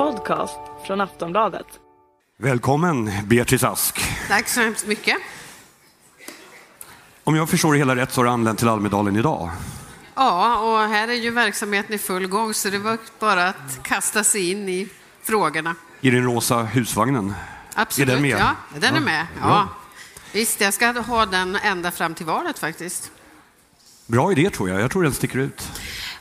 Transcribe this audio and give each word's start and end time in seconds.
podcast 0.00 0.58
från 0.86 1.00
Aftonbladet. 1.00 1.66
Välkommen 2.38 3.10
Beatrice 3.24 3.64
Ask. 3.64 4.00
Tack 4.28 4.48
så 4.48 4.60
hemskt 4.60 4.86
mycket. 4.86 5.16
Om 7.24 7.36
jag 7.36 7.48
förstår 7.50 7.72
det 7.72 7.78
hela 7.78 7.96
rätt 7.96 8.12
så 8.12 8.20
har 8.20 8.24
du 8.24 8.30
anlänt 8.30 8.58
till 8.58 8.68
Almedalen 8.68 9.16
idag. 9.16 9.50
Ja, 10.14 10.58
och 10.58 10.88
här 10.88 11.08
är 11.08 11.12
ju 11.12 11.30
verksamheten 11.30 11.94
i 11.94 11.98
full 11.98 12.26
gång 12.26 12.54
så 12.54 12.70
det 12.70 12.78
var 12.78 12.98
bara 13.18 13.48
att 13.48 13.82
kasta 13.82 14.24
sig 14.24 14.50
in 14.50 14.68
i 14.68 14.88
frågorna. 15.22 15.74
I 16.00 16.10
den 16.10 16.24
rosa 16.24 16.62
husvagnen. 16.62 17.34
Absolut, 17.74 18.08
Är 18.08 18.12
den 18.12 18.22
med? 18.22 18.30
ja. 18.40 18.54
Den 18.78 18.94
är 18.94 18.98
Ja. 18.98 19.04
med. 19.04 19.26
Bra. 19.42 19.48
Ja. 19.48 19.68
Visst, 20.32 20.60
jag 20.60 20.74
ska 20.74 20.92
ha 21.00 21.26
den 21.26 21.56
ända 21.56 21.90
fram 21.90 22.14
till 22.14 22.26
valet 22.26 22.58
faktiskt. 22.58 23.10
Bra 24.06 24.32
idé 24.32 24.50
tror 24.50 24.68
jag. 24.68 24.80
Jag 24.80 24.90
tror 24.90 25.02
den 25.02 25.14
sticker 25.14 25.38
ut. 25.38 25.68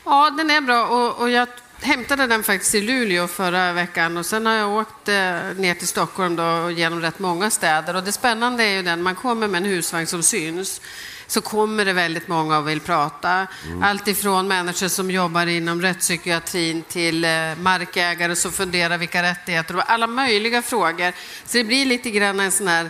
Ja, 0.05 0.29
den 0.37 0.49
är 0.49 0.61
bra 0.61 0.87
och, 0.87 1.21
och 1.21 1.29
jag 1.29 1.47
hämtade 1.81 2.27
den 2.27 2.43
faktiskt 2.43 2.75
i 2.75 2.81
Luleå 2.81 3.27
förra 3.27 3.73
veckan 3.73 4.17
och 4.17 4.25
sen 4.25 4.45
har 4.45 4.53
jag 4.53 4.71
åkt 4.71 5.09
eh, 5.09 5.15
ner 5.57 5.73
till 5.73 5.87
Stockholm 5.87 6.35
då, 6.35 6.43
och 6.43 6.71
genom 6.71 7.01
rätt 7.01 7.19
många 7.19 7.49
städer. 7.49 7.95
Och 7.95 8.03
det 8.03 8.11
spännande 8.11 8.63
är 8.63 8.73
ju 8.73 8.83
den, 8.83 9.03
man 9.03 9.15
kommer 9.15 9.47
med 9.47 9.57
en 9.57 9.69
husvagn 9.69 10.07
som 10.07 10.23
syns 10.23 10.81
så 11.27 11.41
kommer 11.41 11.85
det 11.85 11.93
väldigt 11.93 12.27
många 12.27 12.57
och 12.57 12.67
vill 12.67 12.79
prata. 12.79 13.47
Allt 13.81 14.07
ifrån 14.07 14.47
människor 14.47 14.87
som 14.87 15.11
jobbar 15.11 15.45
inom 15.45 15.81
rättspsykiatrin 15.81 16.81
till 16.81 17.25
eh, 17.25 17.29
markägare 17.61 18.35
som 18.35 18.51
funderar 18.51 18.97
vilka 18.97 19.23
rättigheter 19.23 19.75
och 19.75 19.91
alla 19.91 20.07
möjliga 20.07 20.61
frågor. 20.61 21.13
Så 21.45 21.57
det 21.57 21.63
blir 21.63 21.85
lite 21.85 22.11
grann 22.11 22.39
en 22.39 22.51
sån 22.51 22.67
här 22.67 22.89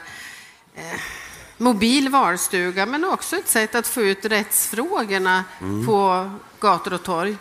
mobil 1.57 2.09
valstuga 2.09 2.85
men 2.85 3.05
också 3.05 3.35
ett 3.35 3.47
sätt 3.47 3.75
att 3.75 3.87
få 3.87 4.01
ut 4.01 4.25
rättsfrågorna 4.25 5.43
på 5.85 6.29
gator 6.59 6.93
och 6.93 7.03
torg. 7.03 7.37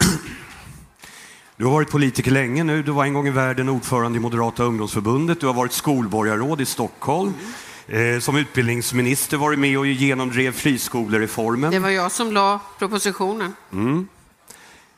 Du 1.58 1.64
har 1.64 1.72
varit 1.72 1.90
politiker 1.90 2.30
länge 2.30 2.64
nu. 2.64 2.82
Du 2.82 2.92
var 2.92 3.04
en 3.04 3.14
gång 3.14 3.26
i 3.26 3.30
världen 3.30 3.68
ordförande 3.68 4.16
i 4.16 4.20
Moderata 4.20 4.62
ungdomsförbundet. 4.62 5.40
Du 5.40 5.46
har 5.46 5.54
varit 5.54 5.72
skolborgarråd 5.72 6.60
i 6.60 6.64
Stockholm. 6.64 7.34
Eh, 7.88 8.18
som 8.20 8.36
utbildningsminister 8.36 9.36
var 9.36 9.50
du 9.50 9.56
med 9.56 9.78
och 9.78 9.86
genomdrev 9.86 10.52
friskolereformen. 10.52 11.70
Det 11.70 11.78
var 11.78 11.88
jag 11.88 12.12
som 12.12 12.32
la 12.32 12.60
propositionen. 12.78 13.54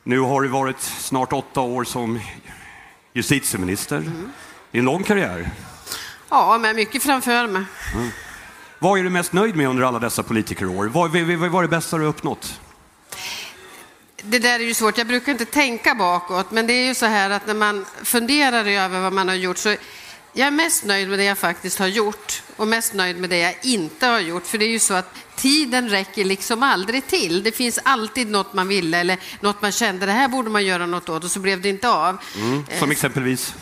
Nu 0.03 0.19
har 0.19 0.41
du 0.41 0.47
varit 0.47 0.81
snart 0.81 1.33
åtta 1.33 1.61
år 1.61 1.83
som 1.83 2.19
justitieminister. 3.13 4.11
Det 4.71 4.77
är 4.77 4.79
en 4.79 4.85
lång 4.85 5.03
karriär. 5.03 5.49
Ja, 6.29 6.57
med 6.61 6.75
mycket 6.75 7.03
framför 7.03 7.47
mig. 7.47 7.63
Vad 8.79 8.99
är 8.99 9.03
du 9.03 9.09
mest 9.09 9.33
nöjd 9.33 9.55
med 9.55 9.67
under 9.67 9.83
alla 9.83 9.99
dessa 9.99 10.23
politikerår? 10.23 10.85
Vad, 10.85 11.11
vad, 11.11 11.21
vad 11.21 11.49
var 11.49 11.61
det 11.61 11.67
bästa 11.67 11.97
du 11.97 12.05
uppnått? 12.05 12.59
Det 14.23 14.39
där 14.39 14.59
är 14.59 14.63
ju 14.63 14.73
svårt, 14.73 14.97
jag 14.97 15.07
brukar 15.07 15.31
inte 15.31 15.45
tänka 15.45 15.95
bakåt, 15.95 16.51
men 16.51 16.67
det 16.67 16.73
är 16.73 16.87
ju 16.87 16.95
så 16.95 17.05
här 17.05 17.29
att 17.29 17.47
när 17.47 17.53
man 17.53 17.85
funderar 18.03 18.65
över 18.65 18.99
vad 18.99 19.13
man 19.13 19.27
har 19.27 19.35
gjort 19.35 19.57
så 19.57 19.75
jag 20.33 20.47
är 20.47 20.51
mest 20.51 20.85
nöjd 20.85 21.09
med 21.09 21.19
det 21.19 21.23
jag 21.23 21.37
faktiskt 21.37 21.79
har 21.79 21.87
gjort 21.87 22.43
och 22.55 22.67
mest 22.67 22.93
nöjd 22.93 23.17
med 23.17 23.29
det 23.29 23.37
jag 23.37 23.55
inte 23.61 24.05
har 24.05 24.19
gjort. 24.19 24.47
För 24.47 24.57
det 24.57 24.65
är 24.65 24.69
ju 24.69 24.79
så 24.79 24.93
att 24.93 25.15
tiden 25.35 25.89
räcker 25.89 26.25
liksom 26.25 26.63
aldrig 26.63 27.07
till. 27.07 27.43
Det 27.43 27.51
finns 27.51 27.79
alltid 27.83 28.27
något 28.27 28.53
man 28.53 28.67
ville 28.67 28.97
eller 28.97 29.17
något 29.39 29.61
man 29.61 29.71
kände, 29.71 30.05
det 30.05 30.11
här 30.11 30.27
borde 30.27 30.49
man 30.49 30.65
göra 30.65 30.85
något 30.85 31.09
åt 31.09 31.23
och 31.23 31.31
så 31.31 31.39
blev 31.39 31.61
det 31.61 31.69
inte 31.69 31.89
av. 31.89 32.17
Som 32.79 32.91
exempelvis? 32.91 33.53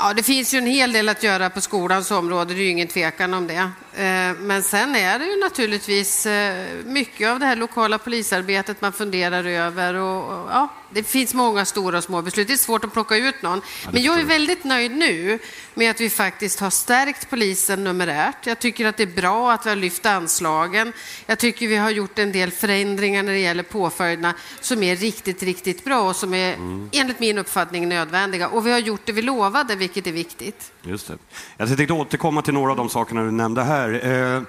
Ja, 0.00 0.12
det 0.14 0.22
finns 0.22 0.54
ju 0.54 0.58
en 0.58 0.66
hel 0.66 0.92
del 0.92 1.08
att 1.08 1.22
göra 1.22 1.50
på 1.50 1.60
skolans 1.60 2.10
område, 2.10 2.54
det 2.54 2.60
är 2.60 2.64
ju 2.64 2.70
ingen 2.70 2.88
tvekan 2.88 3.34
om 3.34 3.46
det. 3.46 3.70
Eh, 4.02 4.36
men 4.38 4.62
sen 4.62 4.96
är 4.96 5.18
det 5.18 5.24
ju 5.24 5.40
naturligtvis 5.40 6.26
eh, 6.26 6.66
mycket 6.84 7.28
av 7.28 7.40
det 7.40 7.46
här 7.46 7.56
lokala 7.56 7.98
polisarbetet 7.98 8.80
man 8.80 8.92
funderar 8.92 9.44
över 9.44 9.94
och, 9.94 10.48
ja, 10.50 10.68
det 10.90 11.02
finns 11.02 11.34
många 11.34 11.64
stora 11.64 11.98
och 11.98 12.04
små 12.04 12.22
beslut. 12.22 12.48
Det 12.48 12.52
är 12.52 12.56
svårt 12.56 12.84
att 12.84 12.92
plocka 12.92 13.16
ut 13.16 13.42
någon. 13.42 13.60
Men 13.92 14.02
jag 14.02 14.20
är 14.20 14.24
väldigt 14.24 14.64
nöjd 14.64 14.96
nu 14.96 15.38
med 15.74 15.90
att 15.90 16.00
vi 16.00 16.10
faktiskt 16.10 16.60
har 16.60 16.70
stärkt 16.70 17.30
polisen 17.30 17.84
numerärt. 17.84 18.46
Jag 18.46 18.58
tycker 18.58 18.86
att 18.86 18.96
det 18.96 19.02
är 19.02 19.06
bra 19.20 19.52
att 19.52 19.66
vi 19.66 19.68
har 19.68 19.76
lyft 19.76 20.06
anslagen. 20.06 20.92
Jag 21.26 21.38
tycker 21.38 21.68
vi 21.68 21.76
har 21.76 21.90
gjort 21.90 22.18
en 22.18 22.32
del 22.32 22.50
förändringar 22.50 23.22
när 23.22 23.32
det 23.32 23.38
gäller 23.38 23.62
påföljderna 23.62 24.34
som 24.60 24.82
är 24.82 24.96
riktigt, 24.96 25.42
riktigt 25.42 25.84
bra 25.84 26.08
och 26.08 26.16
som 26.16 26.34
är 26.34 26.56
enligt 26.92 27.20
min 27.20 27.38
uppfattning 27.38 27.88
nödvändiga. 27.88 28.48
Och 28.48 28.66
vi 28.66 28.70
har 28.70 28.78
gjort 28.78 29.00
det 29.04 29.12
vi 29.12 29.22
lovade, 29.22 29.76
vilket 29.76 30.06
är 30.06 30.12
viktigt. 30.12 30.72
Just 30.82 31.08
det. 31.08 31.18
Jag 31.56 31.76
tänkte 31.76 31.94
återkomma 31.94 32.42
till 32.42 32.54
några 32.54 32.70
av 32.70 32.76
de 32.76 32.88
sakerna 32.88 33.24
du 33.24 33.30
nämnde 33.30 33.62
här. 33.62 34.44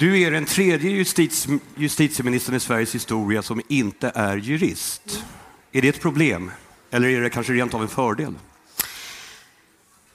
Du 0.00 0.20
är 0.20 0.30
den 0.30 0.44
tredje 0.44 0.90
justitie, 0.90 1.58
justitieministern 1.76 2.54
i 2.54 2.60
Sveriges 2.60 2.94
historia 2.94 3.42
som 3.42 3.60
inte 3.68 4.12
är 4.14 4.36
jurist. 4.36 5.24
Är 5.72 5.82
det 5.82 5.88
ett 5.88 6.00
problem? 6.00 6.50
Eller 6.90 7.08
är 7.08 7.20
det 7.20 7.30
kanske 7.30 7.52
rent 7.52 7.74
av 7.74 7.82
en 7.82 7.88
fördel? 7.88 8.34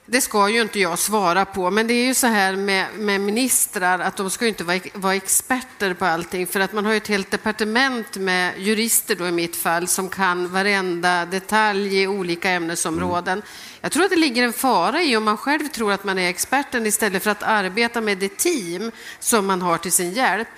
Det 0.08 0.20
ska 0.20 0.48
ju 0.48 0.62
inte 0.62 0.80
jag 0.80 0.98
svara 0.98 1.44
på, 1.44 1.70
men 1.70 1.86
det 1.86 1.94
är 1.94 2.04
ju 2.04 2.14
så 2.14 2.26
här 2.26 2.56
med, 2.56 2.86
med 2.94 3.20
ministrar 3.20 3.98
att 3.98 4.16
de 4.16 4.30
ska 4.30 4.46
inte 4.46 4.64
vara, 4.64 4.80
vara 4.92 5.14
experter 5.14 5.94
på 5.94 6.04
allting 6.04 6.46
för 6.46 6.60
att 6.60 6.72
man 6.72 6.84
har 6.84 6.94
ett 6.94 7.08
helt 7.08 7.30
departement 7.30 8.16
med 8.16 8.52
jurister 8.58 9.14
då 9.14 9.26
i 9.26 9.32
mitt 9.32 9.56
fall 9.56 9.88
som 9.88 10.08
kan 10.08 10.48
varenda 10.48 11.26
detalj 11.26 12.02
i 12.02 12.06
olika 12.06 12.50
ämnesområden. 12.50 13.42
Jag 13.80 13.92
tror 13.92 14.04
att 14.04 14.10
det 14.10 14.16
ligger 14.16 14.42
en 14.42 14.52
fara 14.52 15.02
i 15.02 15.16
om 15.16 15.24
man 15.24 15.36
själv 15.36 15.68
tror 15.68 15.92
att 15.92 16.04
man 16.04 16.18
är 16.18 16.28
experten 16.28 16.86
istället 16.86 17.22
för 17.22 17.30
att 17.30 17.42
arbeta 17.42 18.00
med 18.00 18.18
det 18.18 18.36
team 18.36 18.92
som 19.18 19.46
man 19.46 19.62
har 19.62 19.78
till 19.78 19.92
sin 19.92 20.12
hjälp. 20.12 20.48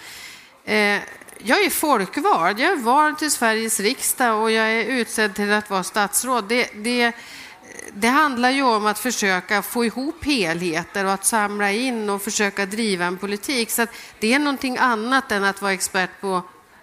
Eh, 0.64 1.00
jag 1.38 1.64
är 1.64 1.70
folkvald, 1.70 2.60
jag 2.60 2.72
är 2.72 2.76
vald 2.76 3.18
till 3.18 3.30
Sveriges 3.30 3.80
riksdag 3.80 4.42
och 4.42 4.50
jag 4.50 4.70
är 4.72 4.84
utsedd 4.84 5.34
till 5.34 5.52
att 5.52 5.70
vara 5.70 5.82
statsråd. 5.82 6.44
Det, 6.48 6.70
det, 6.74 7.12
det 7.92 8.08
handlar 8.08 8.50
ju 8.50 8.62
om 8.62 8.86
att 8.86 8.98
försöka 8.98 9.62
få 9.62 9.84
ihop 9.84 10.24
helheter 10.24 11.04
och 11.04 11.12
att 11.12 11.24
samla 11.24 11.72
in 11.72 12.10
och 12.10 12.22
försöka 12.22 12.66
driva 12.66 13.04
en 13.04 13.18
politik. 13.18 13.70
Så 13.70 13.82
att 13.82 13.90
det 14.18 14.34
är 14.34 14.38
någonting 14.38 14.78
annat 14.78 15.32
än 15.32 15.44
att 15.44 15.62
vara 15.62 15.72
expert 15.72 16.10
på 16.20 16.42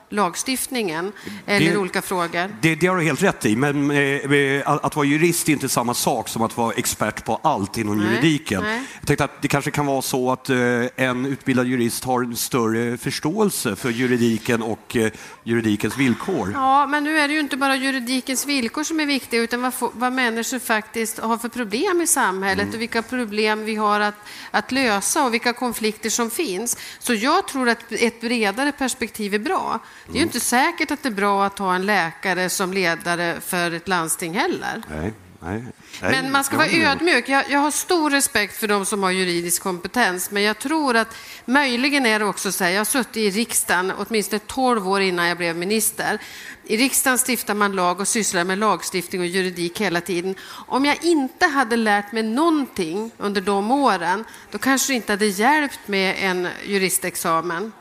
lagstiftningen 0.10 1.12
eller 1.46 1.72
Det- 1.72 1.78
olika 1.78 2.02
frågor. 2.02 2.56
Det, 2.62 2.76
det 2.76 2.88
har 2.88 2.98
du 2.98 3.04
helt 3.04 3.24
rätt 3.24 3.46
i, 3.46 3.56
men 3.56 3.92
eh, 3.92 4.62
att, 4.66 4.86
att 4.86 4.96
vara 4.96 5.06
jurist 5.06 5.50
är 5.50 5.54
inte 5.54 5.70
samma 5.70 5.94
sak 5.94 6.28
som 6.30 6.42
att 6.42 6.58
vara 6.58 6.74
expert 6.74 7.26
på 7.26 7.40
allt 7.44 7.78
inom 7.78 7.98
Nej, 7.98 8.08
juridiken. 8.08 8.64
nej. 8.64 8.82
Jag 9.00 9.08
tänkte 9.08 9.24
att 9.24 9.42
det 9.42 9.48
kanske 9.48 9.72
kan 9.72 9.86
vara 9.86 10.02
så 10.02 10.32
att 10.32 10.50
eh, 10.50 10.58
en 10.96 11.26
utbildad 11.26 11.68
jurist 11.68 12.04
har 12.04 12.22
en 12.24 12.36
större 12.36 12.98
förståelse 12.98 13.76
för 13.76 13.90
juridiken 13.90 14.62
och 14.62 14.96
eh, 14.96 15.12
juridikens 15.44 15.98
villkor. 15.98 16.52
Ja, 16.54 16.88
men 16.88 17.04
nu 17.04 17.20
är 17.20 17.28
det 17.28 17.34
ju 17.34 17.40
inte 17.40 17.58
bara 17.58 17.76
juridikens 17.76 18.46
villkor 18.46 18.84
som 18.84 19.00
är 19.00 19.06
viktiga 19.06 19.42
utan 19.42 19.62
vad, 19.62 19.74
vad 19.94 20.14
människor 20.14 20.60
faktiskt 20.60 21.20
har 21.20 21.38
för 21.38 21.50
problem 21.50 22.02
i 22.02 22.08
samhället 22.08 22.74
och 22.74 22.82
vilka 22.82 23.02
problem 23.02 23.66
vi 23.66 23.76
har 23.76 24.00
att, 24.00 24.16
att 24.52 24.72
lösa 24.72 25.24
och 25.26 25.34
vilka 25.34 25.54
konflikter 25.54 26.10
som 26.10 26.30
finns. 26.30 26.78
Så 27.00 27.14
jag 27.14 27.48
tror 27.48 27.70
att 27.70 27.92
ett 27.92 28.22
bredare 28.22 28.72
perspektiv 28.72 29.34
är 29.34 29.40
bra. 29.40 29.80
Det 30.08 30.12
är 30.12 30.16
ju 30.16 30.24
inte 30.24 30.40
säkert 30.40 30.92
att 30.92 31.04
det 31.04 31.10
är 31.10 31.14
bra 31.14 31.46
att 31.46 31.60
ha 31.60 31.76
en 31.76 31.86
läkare 31.86 32.50
som 32.50 32.74
ledare 32.74 33.42
för 33.42 33.72
ett 33.72 33.88
landsting 33.88 34.34
heller. 34.34 34.84
Nej, 34.90 35.14
nej, 35.40 35.64
nej. 36.02 36.12
Men 36.12 36.32
man 36.32 36.44
ska 36.44 36.58
vara 36.58 36.68
ödmjuk. 36.68 37.30
Jag, 37.30 37.44
jag 37.50 37.60
har 37.60 37.72
stor 37.72 38.10
respekt 38.10 38.58
för 38.58 38.68
de 38.68 38.86
som 38.86 39.04
har 39.04 39.12
juridisk 39.12 39.64
kompetens, 39.64 40.32
men 40.32 40.44
jag 40.44 40.60
tror 40.60 40.96
att 40.96 41.16
möjligen 41.46 42.06
är 42.06 42.20
det 42.20 42.26
också 42.26 42.52
så 42.52 42.64
här, 42.64 42.72
jag 42.72 42.80
har 42.80 42.86
suttit 42.86 43.18
i 43.18 43.30
riksdagen 43.30 43.92
åtminstone 43.98 44.40
12 44.40 44.90
år 44.90 45.02
innan 45.02 45.28
jag 45.28 45.38
blev 45.38 45.56
minister. 45.56 46.20
I 46.64 46.78
riksdagen 46.78 47.18
stiftar 47.18 47.54
man 47.54 47.72
lag 47.72 48.00
och 48.00 48.08
sysslar 48.08 48.44
med 48.44 48.58
lagstiftning 48.58 49.22
och 49.22 49.28
juridik 49.28 49.82
hela 49.82 50.02
tiden. 50.02 50.36
Om 50.68 50.86
jag 50.86 51.04
inte 51.04 51.46
hade 51.46 51.76
lärt 51.76 52.12
mig 52.12 52.24
någonting 52.24 53.12
under 53.18 53.42
de 53.42 53.72
åren, 53.72 54.26
då 54.52 54.58
kanske 54.58 54.94
det 54.94 54.96
inte 54.96 55.12
hade 55.12 55.26
hjälpt 55.26 55.80
med 55.86 56.16
en 56.20 56.48
juristexamen. 56.66 57.72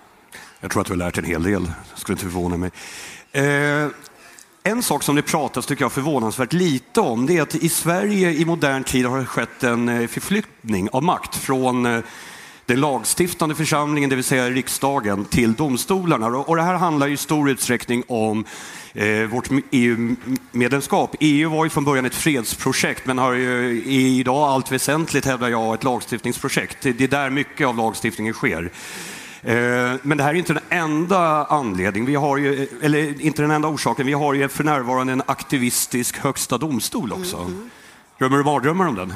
Jag 0.65 0.71
tror 0.71 0.81
att 0.81 0.87
du 0.87 0.93
har 0.93 0.99
lärt 0.99 1.19
en 1.19 1.25
hel 1.25 1.43
del, 1.43 1.63
det 1.65 2.01
skulle 2.01 2.15
inte 2.15 2.25
förvåna 2.25 2.57
mig. 2.57 2.71
Eh, 3.33 3.87
en 4.63 4.83
sak 4.83 5.03
som 5.03 5.15
det 5.17 5.23
pratas 5.23 5.67
tycker 5.67 5.85
jag 5.85 5.93
förvånansvärt 5.93 6.53
lite 6.53 7.01
om 7.01 7.27
det 7.27 7.37
är 7.39 7.43
att 7.43 7.55
i 7.55 7.69
Sverige 7.69 8.31
i 8.33 8.45
modern 8.45 8.85
tid 8.85 9.07
har 9.07 9.19
det 9.19 9.27
skett 9.27 9.63
en 9.63 9.89
eh, 9.89 10.07
förflyttning 10.07 10.89
av 10.93 11.03
makt 11.03 11.37
från 11.37 11.87
eh, 11.87 12.01
den 12.67 12.81
lagstiftande 12.81 13.55
församlingen, 13.55 14.11
det 14.11 14.17
vill 14.17 14.25
säga 14.25 14.51
riksdagen, 14.51 15.25
till 15.25 15.55
domstolarna. 15.55 16.27
Och 16.27 16.57
det 16.57 16.63
här 16.63 16.75
handlar 16.75 17.09
i 17.09 17.17
stor 17.17 17.51
utsträckning 17.51 18.03
om 18.09 18.45
eh, 18.95 19.23
vårt 19.31 19.49
EU-medlemskap. 19.71 21.15
EU 21.21 21.51
var 21.51 21.65
ju 21.65 21.71
från 21.71 21.85
början 21.85 22.05
ett 22.07 22.15
fredsprojekt 22.15 23.07
men 23.07 23.19
har 23.19 23.33
ju 23.33 23.83
i- 23.87 24.19
idag 24.19 24.43
allt 24.51 24.73
väsentligt, 24.73 25.25
hävdar 25.25 25.49
jag, 25.49 25.75
ett 25.75 25.85
lagstiftningsprojekt. 25.85 26.77
Det 26.81 26.93
det 26.93 27.05
är 27.05 27.09
där 27.09 27.31
mycket 27.31 27.67
av 27.67 27.77
lagstiftningen 27.77 28.35
sker. 28.35 28.71
Eh, 29.45 29.95
Men 30.03 30.19
det 30.19 30.25
här 30.25 30.31
är 30.31 30.35
inte 30.35 30.53
den 30.53 30.63
enda 30.69 31.45
anledningen, 31.45 32.07
vi 32.07 32.15
har 32.15 32.37
ju, 32.37 32.69
eller 32.83 33.21
inte 33.23 33.43
den 33.43 33.51
enda 33.51 33.69
orsaken. 33.69 34.07
Vi 34.07 34.13
har 34.13 34.35
ju 34.35 34.49
för 34.49 34.65
närvarande 34.65 35.13
en 35.13 35.23
aktivistisk 35.27 36.19
högsta 36.19 36.59
domstol 36.59 37.13
också. 37.13 37.51
Drömmer 38.19 38.37
du 38.37 38.45
mardrömmar 38.45 38.87
om 38.87 38.95
den? 38.95 39.15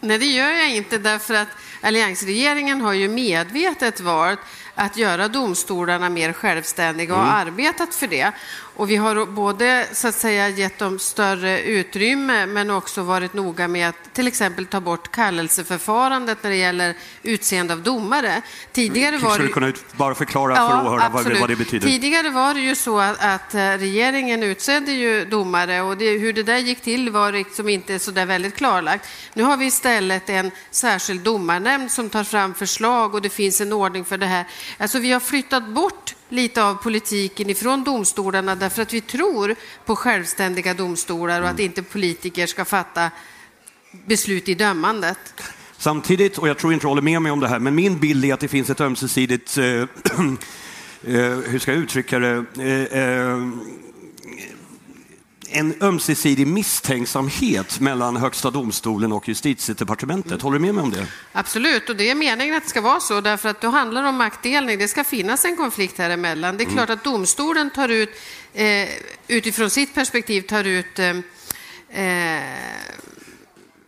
Nej, 0.00 0.18
det 0.18 0.26
gör 0.26 0.50
jag 0.50 0.76
inte 0.76 0.98
därför 0.98 1.34
att 1.34 1.48
alliansregeringen 1.82 2.80
har 2.80 2.92
ju 2.92 3.08
medvetet 3.08 4.00
valt 4.00 4.38
att 4.74 4.96
göra 4.96 5.28
domstolarna 5.28 6.08
mer 6.10 6.32
självständiga 6.32 7.14
och 7.14 7.20
Mm. 7.22 7.34
arbetat 7.34 7.94
för 7.94 8.06
det. 8.06 8.32
Och 8.76 8.90
vi 8.90 8.96
har 8.96 9.26
både 9.26 9.86
så 9.92 10.08
att 10.08 10.14
säga 10.14 10.48
gett 10.48 10.78
dem 10.78 10.98
större 10.98 11.62
utrymme 11.62 12.46
men 12.46 12.70
också 12.70 13.02
varit 13.02 13.34
noga 13.34 13.68
med 13.68 13.88
att 13.88 14.12
till 14.12 14.26
exempel 14.26 14.66
ta 14.66 14.80
bort 14.80 15.10
kallelseförfarandet 15.58 16.38
när 16.42 16.50
det 16.50 16.56
gäller 16.56 16.94
utseende 17.22 17.72
av 17.72 17.82
domare. 17.82 18.42
Tidigare 18.72 19.18
var 19.18 19.30
Skulle 19.30 19.46
du 19.48 19.52
kunna 19.52 19.66
ut- 19.68 19.84
bara 19.96 20.14
förklara 20.14 20.54
för 20.56 20.62
åhörarna 20.86 21.08
vad, 21.08 21.38
vad 21.40 21.48
det 21.48 21.56
betyder? 21.56 21.88
Tidigare 21.88 22.30
var 22.30 22.54
det 22.54 22.60
ju 22.60 22.74
så 22.74 22.98
att, 23.00 23.24
att 23.24 23.54
eh, 23.54 23.58
regeringen 23.60 24.42
utsedde 24.42 24.92
ju 24.92 25.24
domare 25.24 25.80
och 25.82 25.96
det, 25.96 26.10
hur 26.18 26.32
det 26.32 26.42
där 26.42 26.58
gick 26.58 26.80
till 26.80 27.10
var 27.10 27.32
liksom 27.32 27.68
inte 27.68 27.98
så 27.98 28.10
där 28.10 28.26
väldigt 28.26 28.54
klarlagt. 28.56 29.08
Nu 29.34 29.42
har 29.42 29.56
vi 29.56 29.66
istället 29.66 30.28
en 30.30 30.50
särskild 30.70 31.20
domarnämnd 31.20 31.90
som 31.90 32.10
tar 32.10 32.24
fram 32.24 32.54
förslag 32.54 33.14
och 33.14 33.22
det 33.22 33.30
finns 33.30 33.60
en 33.60 33.72
ordning 33.72 34.04
för 34.04 34.18
det 34.18 34.26
här. 34.26 34.44
Alltså 34.78 34.98
vi 34.98 35.12
har 35.12 35.20
flyttat 35.20 35.68
bort 35.68 36.14
lite 36.28 36.64
av 36.64 36.74
politiken 36.74 37.50
ifrån 37.50 37.84
domstolarna 37.84 38.54
därför 38.54 38.82
att 38.82 38.92
vi 38.92 39.00
tror 39.00 39.54
på 39.84 39.96
självständiga 39.96 40.74
domstolar 40.74 41.42
och 41.42 41.48
att 41.48 41.58
inte 41.58 41.82
politiker 41.82 42.46
ska 42.46 42.64
fatta 42.64 43.10
beslut 44.06 44.48
i 44.48 44.54
dömandet. 44.54 45.18
Samtidigt, 45.76 46.38
och 46.38 46.48
jag 46.48 46.58
tror 46.58 46.72
inte 46.72 46.84
du 46.84 46.88
håller 46.88 47.02
med 47.02 47.22
mig 47.22 47.32
om 47.32 47.40
det 47.40 47.48
här, 47.48 47.58
men 47.58 47.74
min 47.74 47.98
bild 47.98 48.24
är 48.24 48.34
att 48.34 48.40
det 48.40 48.48
finns 48.48 48.70
ett 48.70 48.80
ömsesidigt, 48.80 49.58
eh, 49.58 49.64
eh, 49.74 49.86
hur 51.46 51.58
ska 51.58 51.72
jag 51.72 51.80
uttrycka 51.80 52.18
det, 52.18 52.44
eh, 52.58 53.00
eh, 53.00 53.38
en 55.54 55.74
ömsesidig 55.82 56.46
misstänksamhet 56.46 57.80
mellan 57.80 58.16
Högsta 58.16 58.50
domstolen 58.50 59.12
och 59.12 59.28
justitiedepartementet. 59.28 60.42
Håller 60.42 60.58
du 60.58 60.64
med 60.64 60.74
mig 60.74 60.84
om 60.84 60.90
det? 60.90 61.06
Absolut, 61.32 61.88
och 61.88 61.96
det 61.96 62.10
är 62.10 62.14
meningen 62.14 62.54
att 62.54 62.62
det 62.62 62.68
ska 62.68 62.80
vara 62.80 63.00
så, 63.00 63.20
därför 63.20 63.48
att 63.48 63.60
då 63.60 63.68
handlar 63.68 64.02
det 64.02 64.08
om 64.08 64.16
maktdelning. 64.16 64.78
Det 64.78 64.88
ska 64.88 65.04
finnas 65.04 65.44
en 65.44 65.56
konflikt 65.56 65.98
här 65.98 66.10
emellan. 66.10 66.56
Det 66.56 66.64
är 66.64 66.70
klart 66.70 66.90
att 66.90 67.04
domstolen 67.04 67.70
tar 67.70 67.88
ut, 67.88 68.10
eh, 68.52 68.88
utifrån 69.28 69.70
sitt 69.70 69.94
perspektiv, 69.94 70.42
tar 70.42 70.64
ut 70.64 70.98
eh, 70.98 71.16
eh, 72.04 72.42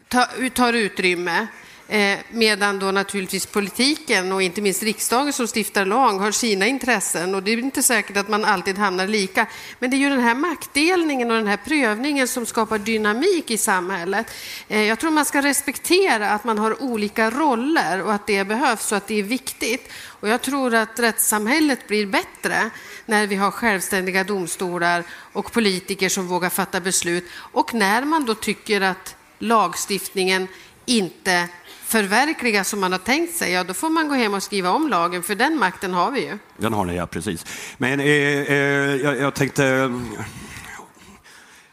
tar, 0.09 0.49
tar 0.49 0.73
utrymme. 0.73 1.47
Eh, 1.89 2.19
medan 2.31 2.79
då 2.79 2.91
naturligtvis 2.91 3.47
politiken 3.47 4.33
och 4.33 4.43
inte 4.43 4.61
minst 4.61 4.83
riksdagen 4.83 5.33
som 5.33 5.47
stiftar 5.47 5.85
lag 5.85 6.13
har 6.13 6.31
sina 6.31 6.67
intressen 6.67 7.35
och 7.35 7.43
det 7.43 7.51
är 7.51 7.59
inte 7.59 7.83
säkert 7.83 8.17
att 8.17 8.29
man 8.29 8.45
alltid 8.45 8.79
hamnar 8.79 9.07
lika. 9.07 9.47
Men 9.79 9.91
det 9.91 9.97
är 9.97 9.99
ju 9.99 10.11
den 10.11 10.21
här 10.21 10.35
maktdelningen 10.35 11.31
och 11.31 11.37
den 11.37 11.47
här 11.47 11.57
prövningen 11.57 12.29
som 12.29 12.47
skapar 12.47 12.79
dynamik 12.79 13.51
i 13.51 13.59
samhället. 13.59 14.27
Eh, 14.69 14.83
jag 14.83 14.99
tror 14.99 15.11
man 15.11 15.25
ska 15.25 15.43
respektera 15.43 16.31
att 16.31 16.45
man 16.45 16.59
har 16.59 16.83
olika 16.83 17.31
roller 17.31 18.03
och 18.03 18.13
att 18.13 18.27
det 18.27 18.45
behövs 18.45 18.93
och 18.93 18.99
att 18.99 19.07
det 19.07 19.19
är 19.19 19.23
viktigt. 19.23 19.93
Och 20.05 20.29
jag 20.29 20.43
tror 20.43 20.75
att 20.75 20.99
rättssamhället 20.99 21.89
blir 21.89 22.07
bättre 22.07 22.71
när 23.07 23.27
vi 23.27 23.37
har 23.37 23.51
självständiga 23.51 24.25
domstolar 24.25 25.05
och 25.11 25.53
politiker 25.53 26.09
som 26.09 26.27
vågar 26.27 26.51
fatta 26.51 26.81
beslut 26.81 27.25
och 27.35 27.75
när 27.75 28.05
man 28.05 28.25
då 28.25 28.35
tycker 28.35 28.81
att 28.81 29.17
lagstiftningen 29.39 30.49
inte 30.87 31.49
förverkligas 31.97 32.69
som 32.69 32.81
man 32.81 32.93
har 32.93 32.99
tänkt 32.99 33.37
sig, 33.37 33.53
ja 33.53 33.65
då 33.65 33.75
får 33.75 33.91
man 33.91 34.09
gå 34.09 34.15
hem 34.15 34.35
och 34.35 34.43
skriva 34.43 34.71
om 34.71 34.89
lagen, 34.89 35.23
för 35.23 35.35
den 35.35 35.59
makten 35.59 35.95
har 35.95 36.11
vi 36.11 36.21
ju. 36.21 36.39
Den 36.57 36.73
har 36.73 36.85
ni, 36.85 36.97
ja 36.97 37.07
precis. 37.07 37.47
Men 37.79 38.01
eh, 38.01 38.07
eh, 38.07 38.57
jag, 39.05 39.19
jag 39.19 39.35
tänkte 39.35 39.67
eh, 39.67 39.91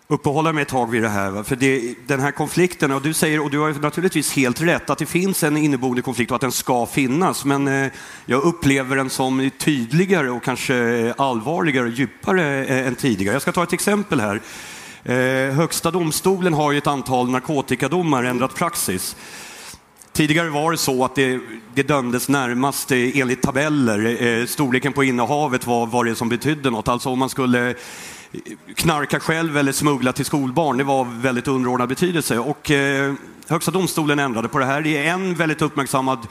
uppehålla 0.07 0.53
mig 0.53 0.61
ett 0.61 0.67
tag 0.67 0.91
vid 0.91 1.01
det 1.01 1.09
här. 1.09 1.29
va? 1.29 1.43
För 1.43 1.55
det, 1.55 1.95
den 2.07 2.19
här 2.19 2.31
konflikten, 2.31 2.91
och 2.91 3.01
du 3.01 3.13
säger, 3.13 3.43
och 3.43 3.49
du 3.49 3.59
har 3.59 3.73
naturligtvis 3.73 4.33
helt 4.33 4.61
rätt, 4.61 4.89
att 4.89 4.97
det 4.97 5.05
finns 5.05 5.43
en 5.43 5.57
inneboende 5.57 6.01
konflikt 6.01 6.31
och 6.31 6.35
att 6.35 6.41
den 6.41 6.51
ska 6.51 6.85
finnas. 6.85 7.45
Men 7.45 7.67
eh, 7.67 7.91
jag 8.25 8.43
upplever 8.43 8.95
den 8.95 9.09
som 9.09 9.49
tydligare 9.57 10.29
och 10.29 10.43
kanske 10.43 11.13
allvarligare 11.17 11.85
och 11.85 11.93
djupare 11.93 12.65
eh, 12.65 12.87
än 12.87 12.95
tidigare. 12.95 13.35
Jag 13.35 13.41
ska 13.41 13.51
ta 13.51 13.63
ett 13.63 13.73
exempel 13.73 14.19
här. 14.19 14.41
Eh, 15.03 15.53
Högsta 15.53 15.91
domstolen 15.91 16.53
har 16.53 16.71
ju 16.71 16.77
ett 16.77 16.87
antal 16.87 17.29
narkotikadomar 17.29 18.23
ändrat 18.23 18.55
praxis. 18.55 19.15
Tidigare 20.13 20.49
var 20.49 20.71
det 20.71 20.77
så 20.77 21.05
att 21.05 21.15
det, 21.15 21.39
det 21.73 21.83
dömdes 21.83 22.29
närmast 22.29 22.91
eh, 22.91 23.17
enligt 23.17 23.41
tabeller. 23.41 24.23
Eh, 24.23 24.45
storleken 24.45 24.93
på 24.93 25.03
innehavet 25.03 25.67
var 25.67 25.85
vad 25.85 26.05
det 26.05 26.15
som 26.15 26.29
betydde 26.29 26.69
något. 26.69 26.87
Alltså 26.87 27.09
om 27.09 27.19
man 27.19 27.29
skulle 27.29 27.69
eh, 27.69 27.75
knarka 28.75 29.19
själv 29.19 29.57
eller 29.57 29.71
smuggla 29.71 30.13
till 30.13 30.25
skolbarn, 30.25 30.77
det 30.77 30.83
var 30.83 31.21
väldigt 31.21 31.47
underordnad 31.47 31.89
betydelse. 31.89 32.39
Och 32.39 32.71
eh, 32.71 33.13
Högsta 33.47 33.71
domstolen 33.71 34.19
ändrade 34.19 34.47
på 34.47 34.59
det 34.59 34.65
här. 34.65 34.87
I 34.87 34.97
en 34.97 35.35
väldigt 35.35 35.61
uppmärksammad 35.61 36.27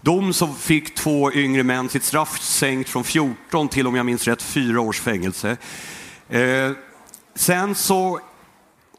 dom 0.00 0.32
så 0.32 0.46
fick 0.46 0.94
två 0.94 1.32
yngre 1.32 1.62
män 1.62 1.88
sitt 1.88 2.04
straff 2.04 2.40
sänkt 2.40 2.90
från 2.90 3.04
14 3.04 3.68
till, 3.68 3.86
om 3.86 3.94
jag 3.94 4.06
minns 4.06 4.28
rätt, 4.28 4.42
fyra 4.42 4.80
års 4.80 5.00
fängelse. 5.00 5.56
Eh, 6.28 6.70
sen 7.34 7.74
så 7.74 8.20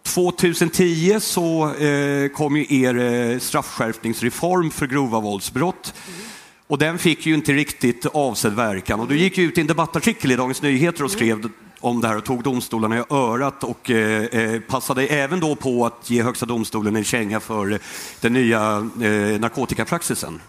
2010 0.06 1.20
så 1.20 1.76
eh, 1.76 2.28
kom 2.28 2.58
ju 2.58 2.66
er 2.82 2.96
eh, 2.98 3.40
straffskärpningsreform 3.40 4.72
för 4.72 4.88
grova 4.88 5.20
våldsbrott. 5.20 5.94
Och 6.68 6.78
den 6.78 6.98
fick 6.98 7.26
ju 7.26 7.34
inte 7.34 7.54
riktigt 7.54 8.06
avsedd 8.06 8.54
verkan. 8.54 9.00
Och 9.00 9.08
du 9.08 9.18
gick 9.18 9.38
ut 9.38 9.58
i 9.58 9.62
en 9.62 9.68
debattartikel 9.68 10.32
i 10.32 10.36
Dagens 10.36 10.62
Nyheter 10.62 11.04
och 11.04 11.12
skrev 11.12 11.50
om 11.80 12.02
det 12.02 12.08
här 12.08 12.18
och 12.18 12.26
tog 12.26 12.44
domstolarna 12.44 12.98
i 12.98 13.04
örat 13.10 13.64
och 13.64 13.90
eh, 13.90 14.24
eh, 14.24 14.62
passade 14.62 15.08
även 15.08 15.40
då 15.40 15.56
på 15.56 15.86
att 15.86 16.10
ge 16.10 16.24
Högsta 16.24 16.46
domstolen 16.46 16.96
en 16.96 17.04
känga 17.04 17.40
för 17.40 17.80
den 18.22 18.34
nya 18.34 18.90
eh, 19.02 19.40
narkotikapraxisen. 19.40 20.42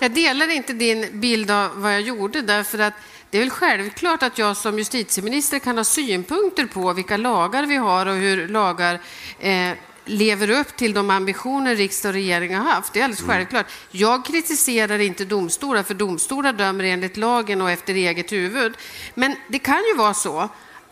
Jag 0.00 0.14
delar 0.14 0.50
inte 0.50 0.72
din 0.72 1.20
bild 1.20 1.50
av 1.50 1.70
vad 1.76 1.94
jag 1.94 2.00
gjorde, 2.00 2.42
därför 2.42 2.78
att 2.78 2.94
det 3.30 3.38
är 3.38 3.42
väl 3.42 3.50
självklart 3.50 4.22
att 4.22 4.38
jag 4.38 4.56
som 4.56 4.78
justitieminister 4.78 5.58
kan 5.58 5.76
ha 5.76 5.84
synpunkter 5.84 6.66
på 6.66 6.92
vilka 6.92 7.16
lagar 7.16 7.66
vi 7.66 7.76
har 7.76 8.06
och 8.06 8.14
hur 8.14 8.48
lagar 8.48 9.00
eh, 9.38 9.72
lever 10.04 10.50
upp 10.50 10.76
till 10.76 10.92
de 10.92 11.10
ambitioner 11.10 11.76
riksdag 11.76 12.08
och 12.08 12.14
regering 12.14 12.54
har 12.54 12.64
haft. 12.64 12.92
Det 12.92 13.00
är 13.00 13.04
alldeles 13.04 13.26
självklart. 13.26 13.66
Jag 13.90 14.24
kritiserar 14.24 14.98
inte 14.98 15.24
domstolar, 15.24 15.82
för 15.82 15.94
domstolar 15.94 16.52
dömer 16.52 16.84
enligt 16.84 17.16
lagen 17.16 17.62
och 17.62 17.70
efter 17.70 17.94
eget 17.94 18.32
huvud. 18.32 18.76
Men 19.14 19.36
det 19.48 19.58
kan 19.58 19.84
ju 19.92 19.96
vara 19.96 20.14
så 20.14 20.48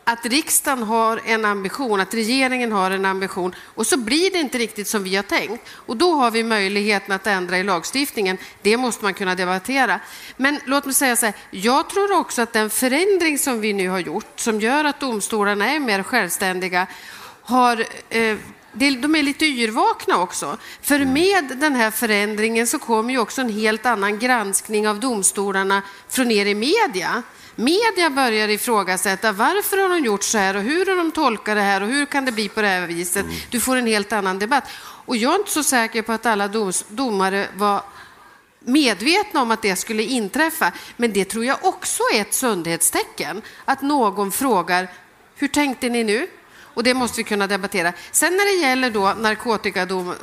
att 0.08 0.26
riksdagen 0.26 0.82
har 0.82 1.20
en 1.24 1.44
ambition, 1.44 2.00
att 2.00 2.14
regeringen 2.14 2.72
har 2.72 2.90
en 2.90 3.04
ambition 3.04 3.54
och 3.74 3.86
så 3.86 3.96
blir 3.96 4.30
det 4.30 4.38
inte 4.38 4.58
riktigt 4.58 4.88
som 4.88 5.02
vi 5.02 5.16
har 5.16 5.22
tänkt. 5.22 5.68
Och 5.70 5.96
då 5.96 6.14
har 6.14 6.30
vi 6.30 6.42
möjligheten 6.42 7.12
att 7.12 7.26
ändra 7.26 7.58
i 7.58 7.62
lagstiftningen. 7.64 8.38
Det 8.62 8.76
måste 8.76 9.04
man 9.04 9.14
kunna 9.14 9.34
debattera. 9.34 10.00
Men 10.36 10.60
låt 10.64 10.84
mig 10.84 10.94
säga 10.94 11.16
så 11.16 11.26
här, 11.26 11.34
jag 11.50 11.90
tror 11.90 12.18
också 12.18 12.42
att 12.42 12.52
den 12.52 12.70
förändring 12.70 13.38
som 13.38 13.60
vi 13.60 13.72
nu 13.72 13.88
har 13.88 13.98
gjort, 13.98 14.40
som 14.40 14.60
gör 14.60 14.84
att 14.84 15.00
domstolarna 15.00 15.72
är 15.72 15.80
mer 15.80 16.02
självständiga, 16.02 16.86
har 17.42 17.84
eh, 18.08 18.36
de 18.78 19.14
är 19.14 19.22
lite 19.22 19.46
yrvakna 19.46 20.18
också. 20.18 20.56
För 20.82 21.04
med 21.04 21.58
den 21.58 21.74
här 21.74 21.90
förändringen 21.90 22.66
så 22.66 22.78
kommer 22.78 23.12
ju 23.12 23.18
också 23.18 23.40
en 23.40 23.48
helt 23.48 23.86
annan 23.86 24.18
granskning 24.18 24.88
av 24.88 25.00
domstolarna 25.00 25.82
från 26.08 26.30
er 26.30 26.46
i 26.46 26.54
media. 26.54 27.22
Media 27.54 28.10
börjar 28.10 28.48
ifrågasätta 28.48 29.32
varför 29.32 29.76
har 29.76 29.88
de 29.88 30.04
gjort 30.04 30.22
så 30.22 30.38
här 30.38 30.56
och 30.56 30.62
hur 30.62 30.86
har 30.86 30.96
de 30.96 31.10
tolkat 31.10 31.56
det 31.56 31.62
här 31.62 31.80
och 31.80 31.88
hur 31.88 32.06
kan 32.06 32.24
det 32.24 32.32
bli 32.32 32.48
på 32.48 32.62
det 32.62 32.68
här 32.68 32.86
viset? 32.86 33.26
Du 33.50 33.60
får 33.60 33.76
en 33.76 33.86
helt 33.86 34.12
annan 34.12 34.38
debatt. 34.38 34.64
Och 35.06 35.16
jag 35.16 35.34
är 35.34 35.38
inte 35.38 35.50
så 35.50 35.62
säker 35.62 36.02
på 36.02 36.12
att 36.12 36.26
alla 36.26 36.48
doms- 36.48 36.84
domare 36.88 37.48
var 37.56 37.82
medvetna 38.60 39.42
om 39.42 39.50
att 39.50 39.62
det 39.62 39.76
skulle 39.76 40.02
inträffa. 40.02 40.72
Men 40.96 41.12
det 41.12 41.24
tror 41.24 41.44
jag 41.44 41.64
också 41.64 42.02
är 42.14 42.20
ett 42.20 42.34
sundhetstecken. 42.34 43.42
Att 43.64 43.82
någon 43.82 44.32
frågar, 44.32 44.88
hur 45.36 45.48
tänkte 45.48 45.88
ni 45.88 46.04
nu? 46.04 46.28
Och 46.76 46.82
det 46.82 46.94
måste 46.94 47.16
vi 47.16 47.24
kunna 47.24 47.46
debattera. 47.46 47.92
Sen 48.10 48.36
när 48.36 48.44
det 48.44 48.66
gäller 48.66 48.90
då 48.90 49.14
narkotikadom, 49.14 50.10
eh, 50.10 50.16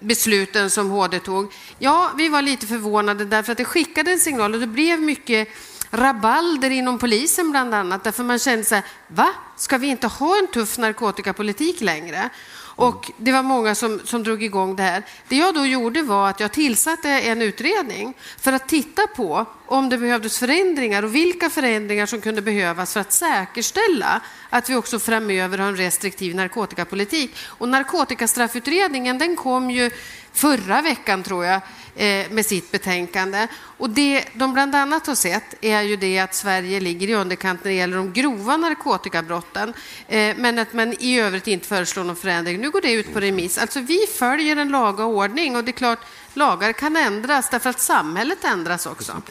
besluten 0.00 0.70
som 0.70 0.90
HD 0.90 1.18
tog. 1.18 1.52
Ja, 1.78 2.10
vi 2.16 2.28
var 2.28 2.42
lite 2.42 2.66
förvånade 2.66 3.24
därför 3.24 3.52
att 3.52 3.58
det 3.58 3.64
skickade 3.64 4.12
en 4.12 4.18
signal 4.18 4.54
och 4.54 4.60
det 4.60 4.66
blev 4.66 5.00
mycket 5.00 5.48
rabalder 5.90 6.70
inom 6.70 6.98
polisen 6.98 7.50
bland 7.50 7.74
annat 7.74 8.04
därför 8.04 8.24
man 8.24 8.38
kände 8.38 8.64
så 8.64 8.74
här, 8.74 8.84
va? 9.08 9.28
Ska 9.56 9.78
vi 9.78 9.86
inte 9.86 10.06
ha 10.06 10.38
en 10.38 10.46
tuff 10.46 10.78
narkotikapolitik 10.78 11.80
längre? 11.80 12.30
Och 12.76 13.10
det 13.16 13.32
var 13.32 13.42
många 13.42 13.74
som, 13.74 14.00
som 14.04 14.22
drog 14.22 14.42
igång 14.42 14.76
det 14.76 14.82
här. 14.82 15.02
Det 15.28 15.36
jag 15.36 15.54
då 15.54 15.66
gjorde 15.66 16.02
var 16.02 16.28
att 16.28 16.40
jag 16.40 16.52
tillsatte 16.52 17.10
en 17.10 17.42
utredning 17.42 18.14
för 18.38 18.52
att 18.52 18.68
titta 18.68 19.06
på 19.06 19.46
om 19.66 19.88
det 19.88 19.98
behövdes 19.98 20.38
förändringar 20.38 21.02
och 21.02 21.14
vilka 21.14 21.50
förändringar 21.50 22.06
som 22.06 22.20
kunde 22.20 22.42
behövas 22.42 22.92
för 22.92 23.00
att 23.00 23.12
säkerställa 23.12 24.20
att 24.50 24.70
vi 24.70 24.76
också 24.76 24.98
framöver 24.98 25.58
har 25.58 25.68
en 25.68 25.76
restriktiv 25.76 26.34
narkotikapolitik. 26.34 27.36
Och 27.44 27.68
narkotikastraffutredningen 27.68 29.18
den 29.18 29.36
kom 29.36 29.70
ju 29.70 29.90
förra 30.32 30.82
veckan 30.82 31.22
tror 31.22 31.44
jag 31.44 31.60
Eh, 31.96 32.30
med 32.30 32.46
sitt 32.46 32.72
betänkande. 32.72 33.46
Och 33.78 33.90
det 33.90 34.24
de 34.34 34.52
bland 34.52 34.74
annat 34.74 35.06
har 35.06 35.14
sett 35.14 35.54
är 35.60 35.82
ju 35.82 35.96
det 35.96 36.18
att 36.18 36.34
Sverige 36.34 36.80
ligger 36.80 37.08
i 37.08 37.14
underkant 37.14 37.64
när 37.64 37.70
det 37.70 37.76
gäller 37.76 37.96
de 37.96 38.12
grova 38.12 38.56
narkotikabrotten. 38.56 39.74
Eh, 40.08 40.36
men 40.36 40.58
att 40.58 40.72
man 40.72 40.92
i 40.92 41.20
övrigt 41.20 41.46
inte 41.46 41.66
föreslår 41.66 42.04
någon 42.04 42.16
förändring. 42.16 42.60
nu 42.60 42.70
går 42.70 42.80
det 42.80 42.92
ut 42.92 43.12
på 43.12 43.20
remiss. 43.20 43.58
Alltså 43.58 43.80
vi 43.80 43.98
följer 44.18 44.56
en 44.56 44.68
laga 44.68 45.04
ordning 45.04 45.56
och 45.56 45.64
det 45.64 45.70
är 45.70 45.72
klart, 45.72 45.98
lagar 46.34 46.72
kan 46.72 46.96
ändras 46.96 47.50
därför 47.50 47.70
att 47.70 47.80
samhället 47.80 48.44
ändras 48.44 48.86
också. 48.86 49.22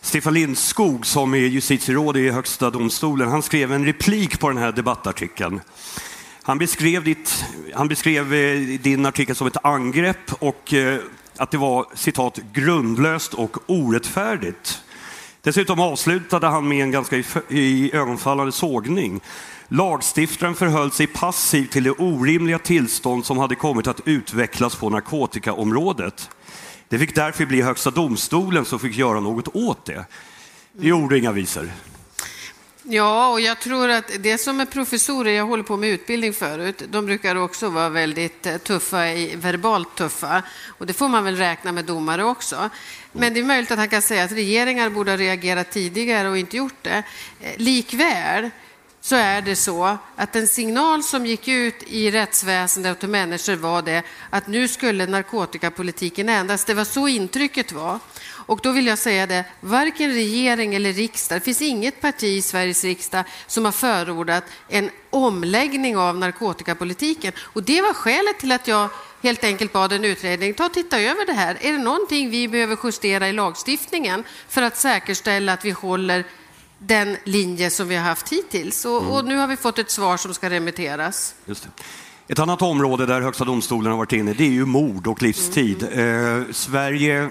Stefan 0.00 0.34
Lindskog 0.34 1.06
som 1.06 1.34
är 1.34 1.38
justitieråd 1.38 2.16
i 2.16 2.30
Högsta 2.30 2.70
domstolen, 2.70 3.28
han 3.28 3.42
skrev 3.42 3.72
en 3.72 3.84
replik 3.84 4.40
på 4.40 4.48
den 4.48 4.58
här 4.58 4.72
debattartikeln. 4.72 5.60
Han 6.42 6.58
beskrev, 6.58 7.04
ditt, 7.04 7.44
han 7.74 7.88
beskrev 7.88 8.34
eh, 8.34 8.60
din 8.80 9.06
artikel 9.06 9.36
som 9.36 9.46
ett 9.46 9.64
angrepp 9.64 10.32
och 10.38 10.74
att 11.40 11.50
det 11.50 11.58
var 11.58 11.86
citat 11.94 12.38
grundlöst 12.52 13.34
och 13.34 13.56
orättfärdigt. 13.66 14.82
Dessutom 15.42 15.80
avslutade 15.80 16.46
han 16.46 16.68
med 16.68 16.82
en 16.82 16.90
ganska 16.90 17.16
iögonfallande 17.48 17.96
ögonfallande 17.96 18.52
sågning. 18.52 19.20
Lagstiftaren 19.68 20.54
förhöll 20.54 20.90
sig 20.90 21.06
passiv 21.06 21.66
till 21.66 21.84
det 21.84 21.90
orimliga 21.90 22.58
tillstånd 22.58 23.26
som 23.26 23.38
hade 23.38 23.54
kommit 23.54 23.86
att 23.86 24.00
utvecklas 24.04 24.74
på 24.74 24.90
narkotikaområdet. 24.90 26.30
Det 26.88 26.98
fick 26.98 27.14
därför 27.14 27.46
bli 27.46 27.62
Högsta 27.62 27.90
domstolen 27.90 28.64
som 28.64 28.78
fick 28.78 28.96
göra 28.96 29.20
något 29.20 29.48
åt 29.56 29.84
det. 29.84 30.04
Det 30.72 30.88
gjorde 30.88 31.18
inga 31.18 31.32
visor. 31.32 31.70
Ja, 32.92 33.28
och 33.28 33.40
jag 33.40 33.60
tror 33.60 33.88
att 33.88 34.10
det 34.18 34.38
som 34.38 34.60
är 34.60 34.64
professorer, 34.64 35.32
jag 35.32 35.46
håller 35.46 35.62
på 35.62 35.76
med 35.76 35.90
utbildning 35.90 36.32
förut, 36.32 36.82
de 36.88 37.06
brukar 37.06 37.36
också 37.36 37.68
vara 37.68 37.88
väldigt 37.88 38.46
eh, 38.46 38.56
tuffa, 38.56 38.98
verbalt 39.36 39.94
tuffa. 39.94 40.42
Och 40.78 40.86
det 40.86 40.92
får 40.92 41.08
man 41.08 41.24
väl 41.24 41.36
räkna 41.36 41.72
med 41.72 41.84
domare 41.84 42.24
också. 42.24 42.70
Men 43.12 43.34
det 43.34 43.40
är 43.40 43.44
möjligt 43.44 43.70
att 43.70 43.78
han 43.78 43.88
kan 43.88 44.02
säga 44.02 44.24
att 44.24 44.32
regeringar 44.32 44.90
borde 44.90 45.10
ha 45.10 45.18
reagerat 45.18 45.70
tidigare 45.70 46.28
och 46.28 46.38
inte 46.38 46.56
gjort 46.56 46.82
det. 46.82 47.02
Eh, 47.40 47.52
likväl 47.56 48.50
så 49.00 49.16
är 49.16 49.42
det 49.42 49.56
så 49.56 49.98
att 50.16 50.32
den 50.32 50.46
signal 50.46 51.02
som 51.02 51.26
gick 51.26 51.48
ut 51.48 51.82
i 51.82 52.10
rättsväsendet 52.10 52.92
och 52.92 52.98
till 52.98 53.08
människor 53.08 53.56
var 53.56 53.82
det 53.82 54.02
att 54.30 54.46
nu 54.46 54.68
skulle 54.68 55.06
narkotikapolitiken 55.06 56.28
ändras. 56.28 56.64
Det 56.64 56.74
var 56.74 56.84
så 56.84 57.08
intrycket 57.08 57.72
var. 57.72 57.98
Och 58.50 58.60
då 58.62 58.72
vill 58.72 58.86
jag 58.86 58.98
säga 58.98 59.26
det, 59.26 59.44
varken 59.60 60.10
regering 60.10 60.74
eller 60.74 60.92
riksdag, 60.92 61.36
det 61.36 61.44
finns 61.44 61.62
inget 61.62 62.00
parti 62.00 62.24
i 62.24 62.42
Sveriges 62.42 62.84
riksdag 62.84 63.24
som 63.46 63.64
har 63.64 63.72
förordat 63.72 64.44
en 64.68 64.90
omläggning 65.10 65.96
av 65.96 66.18
narkotikapolitiken. 66.18 67.32
Och 67.38 67.62
det 67.62 67.82
var 67.82 67.94
skälet 67.94 68.38
till 68.38 68.52
att 68.52 68.68
jag 68.68 68.88
helt 69.22 69.44
enkelt 69.44 69.72
bad 69.72 69.92
en 69.92 70.04
utredning 70.04 70.54
ta 70.54 70.66
och 70.66 70.74
titta 70.74 71.00
över 71.00 71.26
det 71.26 71.32
här. 71.32 71.58
Är 71.60 71.72
det 71.72 71.78
någonting 71.78 72.30
vi 72.30 72.48
behöver 72.48 72.78
justera 72.84 73.28
i 73.28 73.32
lagstiftningen 73.32 74.24
för 74.48 74.62
att 74.62 74.76
säkerställa 74.76 75.52
att 75.52 75.64
vi 75.64 75.70
håller 75.70 76.24
den 76.78 77.16
linje 77.24 77.70
som 77.70 77.88
vi 77.88 77.96
har 77.96 78.04
haft 78.04 78.32
hittills? 78.32 78.84
Och, 78.84 79.02
mm. 79.02 79.12
och 79.12 79.24
nu 79.24 79.36
har 79.36 79.46
vi 79.46 79.56
fått 79.56 79.78
ett 79.78 79.90
svar 79.90 80.16
som 80.16 80.34
ska 80.34 80.50
remitteras. 80.50 81.34
Just 81.46 81.62
det. 81.62 81.70
Ett 82.32 82.38
annat 82.38 82.62
område 82.62 83.06
där 83.06 83.20
Högsta 83.20 83.44
domstolen 83.44 83.90
har 83.90 83.98
varit 83.98 84.12
inne 84.12 84.32
det 84.32 84.44
är 84.44 84.50
ju 84.50 84.66
mord 84.66 85.06
och 85.06 85.22
livstid. 85.22 85.82
Mm. 85.92 86.42
Eh, 86.42 86.52
Sverige 86.52 87.30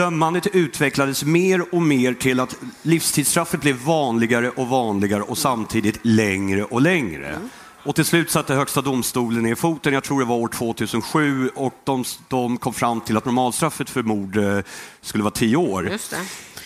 Dömandet 0.00 0.46
utvecklades 0.46 1.24
mer 1.24 1.74
och 1.74 1.82
mer 1.82 2.14
till 2.14 2.40
att 2.40 2.56
livstidsstraffet 2.82 3.60
blev 3.60 3.76
vanligare 3.76 4.50
och 4.50 4.68
vanligare 4.68 5.22
och 5.22 5.38
samtidigt 5.38 5.98
längre 6.02 6.64
och 6.64 6.80
längre. 6.80 7.28
Mm. 7.28 7.48
Och 7.82 7.94
till 7.94 8.04
slut 8.04 8.30
satte 8.30 8.54
Högsta 8.54 8.82
domstolen 8.82 9.42
ner 9.42 9.54
foten, 9.54 9.94
jag 9.94 10.04
tror 10.04 10.20
det 10.20 10.26
var 10.26 10.36
år 10.36 10.48
2007, 10.48 11.48
och 11.48 11.74
de, 11.84 12.04
de 12.28 12.56
kom 12.56 12.74
fram 12.74 13.00
till 13.00 13.16
att 13.16 13.24
normalstraffet 13.24 13.90
för 13.90 14.02
mord 14.02 14.36
eh, 14.36 14.58
skulle 15.00 15.24
vara 15.24 15.34
tio 15.34 15.56
år. 15.56 15.82
Det. 15.82 16.16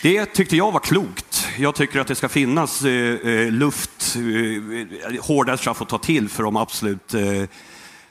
det 0.01 0.25
tyckte 0.25 0.55
jag 0.55 0.71
var 0.71 0.79
klokt. 0.79 1.47
Jag 1.57 1.75
tycker 1.75 1.99
att 1.99 2.07
det 2.07 2.15
ska 2.15 2.29
finnas 2.29 2.83
eh, 2.83 2.91
eh 2.91 3.51
luft, 3.51 4.15
eh, 4.15 5.23
hårdare 5.23 5.57
straff 5.57 5.81
att 5.81 5.89
ta 5.89 5.97
till 5.97 6.29
för 6.29 6.43
de 6.43 6.55
absolut 6.55 7.13
eh, 7.13 7.23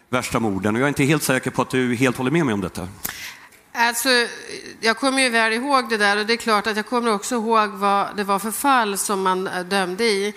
värsta 0.09 0.40
morden. 0.40 0.75
Och 0.75 0.81
jag 0.81 0.87
är 0.87 0.88
inte 0.88 1.04
helt 1.04 1.23
säker 1.23 1.50
på 1.50 1.62
att 1.62 1.71
du 1.71 1.95
helt 1.95 2.16
håller 2.16 2.31
med 2.31 2.47
mig 2.47 2.54
om 2.54 2.61
detta. 2.61 2.88
Alltså, 3.76 4.09
jag 4.81 4.97
kommer 4.97 5.23
ju 5.23 5.28
väl 5.28 5.52
ihåg 5.52 5.88
det 5.88 5.97
där 5.97 6.16
och 6.16 6.26
det 6.26 6.33
är 6.33 6.37
klart 6.37 6.66
att 6.66 6.76
jag 6.76 6.87
kommer 6.87 7.12
också 7.12 7.35
ihåg 7.35 7.71
vad 7.71 8.16
det 8.16 8.25
var 8.25 8.38
för 8.38 8.50
fall 8.50 8.99
som 8.99 9.23
man 9.23 9.47
eh, 9.47 9.64
dömde 9.64 10.04
i. 10.04 10.35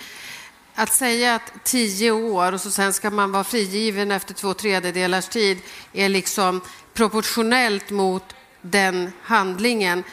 Att 0.76 0.94
säga 0.94 1.36
att 1.36 1.52
tio 1.64 2.12
år 2.12 2.52
och 2.52 2.62
så 2.62 2.72
sen 2.72 2.94
ska 2.94 3.10
man 3.10 3.32
vara 3.32 3.44
frigiven 3.44 4.12
efter 4.12 4.34
två 4.34 4.54
tredjedelars 4.54 5.28
tid 5.28 5.58
är 5.94 6.10
liksom 6.10 6.62
proportionellt 6.94 7.90
mot 7.90 8.24
den 8.62 9.12
handlingen 9.22 10.04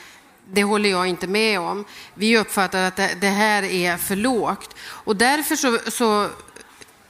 det 0.46 0.64
håller 0.64 0.90
jag 0.90 1.06
inte 1.06 1.26
med 1.26 1.60
om. 1.60 1.84
Vi 2.14 2.38
uppfattar 2.38 2.84
att 2.84 2.96
det, 2.96 3.26
här 3.26 3.62
är 3.62 3.96
för 3.96 4.16
lågt. 4.16 4.76
Och 4.80 5.16
därför 5.16 5.56
så, 5.56 5.78
så 5.90 6.28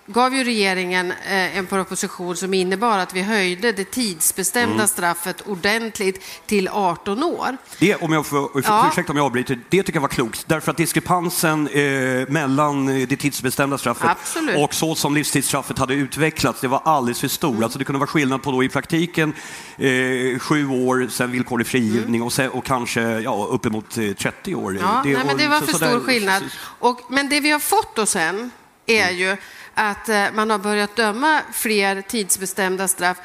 gav 0.06 0.34
ju 0.34 0.44
regeringen 0.44 1.10
eh, 1.10 1.58
en 1.58 1.66
proposition 1.66 2.36
som 2.36 2.54
innebar 2.54 2.98
att 2.98 3.14
vi 3.14 3.22
höjde 3.22 3.72
det 3.72 3.84
tidsbestämda 3.84 4.74
mm. 4.74 4.86
straffet 4.86 5.40
ordentligt 5.46 6.24
till 6.46 6.68
18 6.68 7.22
år. 7.22 7.56
Det, 7.78 7.94
om 7.94 8.12
jag 8.12 8.26
får, 8.26 8.50
ja. 8.64 8.88
ursäkta 8.92 9.12
om 9.12 9.16
jag 9.16 9.26
avbryter, 9.26 9.60
det 9.68 9.82
tycker 9.82 9.96
jag 9.96 10.00
var 10.00 10.08
klokt. 10.08 10.44
Därför 10.48 10.70
att 10.70 10.76
diskrepansen 10.76 11.68
eh, 11.68 12.28
mellan 12.28 12.88
eh, 12.88 13.08
det 13.08 13.16
tidsbestämda 13.16 13.78
straffet 13.78 14.10
Absolut. 14.10 14.58
och 14.58 14.74
så 14.74 14.94
som 14.94 15.14
livstidsstraffet 15.14 15.78
hade 15.78 15.94
utvecklats, 15.94 16.60
det 16.60 16.68
var 16.68 16.82
alldeles 16.84 17.20
för 17.20 17.28
stor. 17.28 17.50
Mm. 17.50 17.64
Alltså 17.64 17.78
det 17.78 17.84
kunde 17.84 17.98
vara 17.98 18.06
skillnad 18.06 18.42
på 18.42 18.50
då 18.50 18.64
i 18.64 18.68
praktiken 18.68 19.34
eh, 19.78 20.38
sju 20.38 20.68
år, 20.68 21.08
sen 21.10 21.30
villkorlig 21.30 21.66
frigivning 21.66 22.14
mm. 22.14 22.22
och, 22.22 22.32
sen, 22.32 22.50
och 22.50 22.64
kanske 22.64 23.02
ja, 23.02 23.46
uppemot 23.50 23.90
30 23.90 24.50
eh, 24.50 24.58
år. 24.58 24.78
Ja, 24.80 25.00
det, 25.04 25.12
nej, 25.12 25.22
men 25.26 25.36
det 25.36 25.48
var 25.48 25.60
för 25.60 25.72
så, 25.72 25.78
stor 25.78 25.86
där, 25.86 26.00
skillnad. 26.00 26.42
Och, 26.78 27.00
men 27.10 27.28
det 27.28 27.40
vi 27.40 27.50
har 27.50 27.58
fått 27.58 27.96
då 27.96 28.06
sen 28.06 28.50
är 28.86 29.08
mm. 29.08 29.16
ju 29.16 29.36
att 29.74 30.08
eh, 30.08 30.24
man 30.34 30.50
har 30.50 30.58
börjat 30.58 30.96
döma 30.96 31.40
fler 31.52 32.02
tidsbestämda 32.02 32.88
straff 32.88 33.18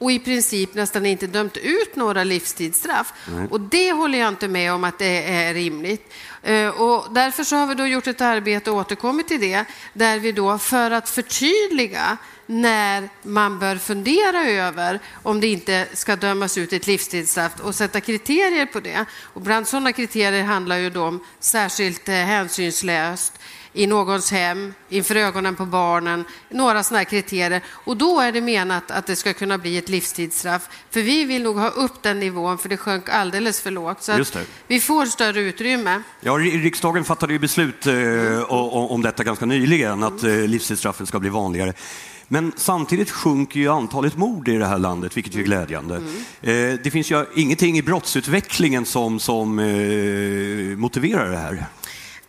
och 0.00 0.12
i 0.12 0.18
princip 0.18 0.74
nästan 0.74 1.06
inte 1.06 1.26
dömt 1.26 1.56
ut 1.56 1.96
några 1.96 2.24
livstidsstraff. 2.24 3.12
Nej. 3.26 3.48
Och 3.50 3.60
det 3.60 3.92
håller 3.92 4.18
jag 4.18 4.28
inte 4.28 4.48
med 4.48 4.72
om 4.72 4.84
att 4.84 4.98
det 4.98 5.32
är 5.32 5.54
rimligt. 5.54 6.12
Eh, 6.42 6.68
och 6.68 7.14
därför 7.14 7.44
så 7.44 7.56
har 7.56 7.66
vi 7.66 7.74
då 7.74 7.86
gjort 7.86 8.06
ett 8.06 8.20
arbete 8.20 8.70
och 8.70 8.76
återkommit 8.76 9.28
till 9.28 9.40
det, 9.40 9.64
där 9.92 10.18
vi 10.18 10.32
då 10.32 10.58
för 10.58 10.90
att 10.90 11.08
förtydliga 11.08 12.16
när 12.46 13.08
man 13.22 13.58
bör 13.58 13.76
fundera 13.76 14.44
över 14.44 15.00
om 15.22 15.40
det 15.40 15.46
inte 15.46 15.86
ska 15.92 16.16
dömas 16.16 16.58
ut 16.58 16.72
ett 16.72 16.86
livstidsstraff 16.86 17.52
och 17.62 17.74
sätta 17.74 18.00
kriterier 18.00 18.66
på 18.66 18.80
det. 18.80 19.04
Och 19.22 19.40
bland 19.40 19.68
sådana 19.68 19.92
kriterier 19.92 20.44
handlar 20.44 20.76
ju 20.76 20.90
då 20.90 21.04
om 21.04 21.24
särskilt 21.40 22.08
eh, 22.08 22.14
hänsynslöst, 22.14 23.38
i 23.72 23.86
någons 23.86 24.30
hem, 24.30 24.74
inför 24.88 25.16
ögonen 25.16 25.56
på 25.56 25.66
barnen, 25.66 26.24
några 26.48 26.82
sådana 26.82 27.04
kriterier. 27.04 27.62
Och 27.68 27.96
då 27.96 28.20
är 28.20 28.32
det 28.32 28.40
menat 28.40 28.90
att 28.90 29.06
det 29.06 29.16
ska 29.16 29.32
kunna 29.32 29.58
bli 29.58 29.78
ett 29.78 29.88
livstidsstraff. 29.88 30.68
För 30.90 31.02
vi 31.02 31.24
vill 31.24 31.42
nog 31.42 31.56
ha 31.56 31.68
upp 31.68 32.02
den 32.02 32.20
nivån, 32.20 32.58
för 32.58 32.68
det 32.68 32.76
sjönk 32.76 33.08
alldeles 33.08 33.60
för 33.60 33.70
lågt. 33.70 34.02
Så 34.02 34.24
vi 34.66 34.80
får 34.80 35.06
större 35.06 35.40
utrymme. 35.40 36.02
Ja, 36.20 36.32
riksdagen 36.32 37.04
fattade 37.04 37.32
ju 37.32 37.38
beslut 37.38 37.86
eh, 37.86 38.42
om 38.48 39.02
detta 39.02 39.24
ganska 39.24 39.46
nyligen, 39.46 40.02
att 40.02 40.22
eh, 40.22 40.30
livstidsstraffet 40.30 41.08
ska 41.08 41.18
bli 41.18 41.30
vanligare. 41.30 41.74
Men 42.32 42.52
samtidigt 42.56 43.10
sjunker 43.10 43.60
ju 43.60 43.68
antalet 43.68 44.16
mord 44.16 44.48
i 44.48 44.56
det 44.56 44.66
här 44.66 44.78
landet, 44.78 45.16
vilket 45.16 45.34
är 45.34 45.42
glädjande. 45.42 45.96
Mm. 45.96 46.72
Eh, 46.72 46.78
det 46.84 46.90
finns 46.90 47.10
ju 47.10 47.24
ingenting 47.36 47.78
i 47.78 47.82
brottsutvecklingen 47.82 48.84
som, 48.84 49.20
som 49.20 49.58
eh, 49.58 50.76
motiverar 50.76 51.30
det 51.30 51.36
här. 51.36 51.66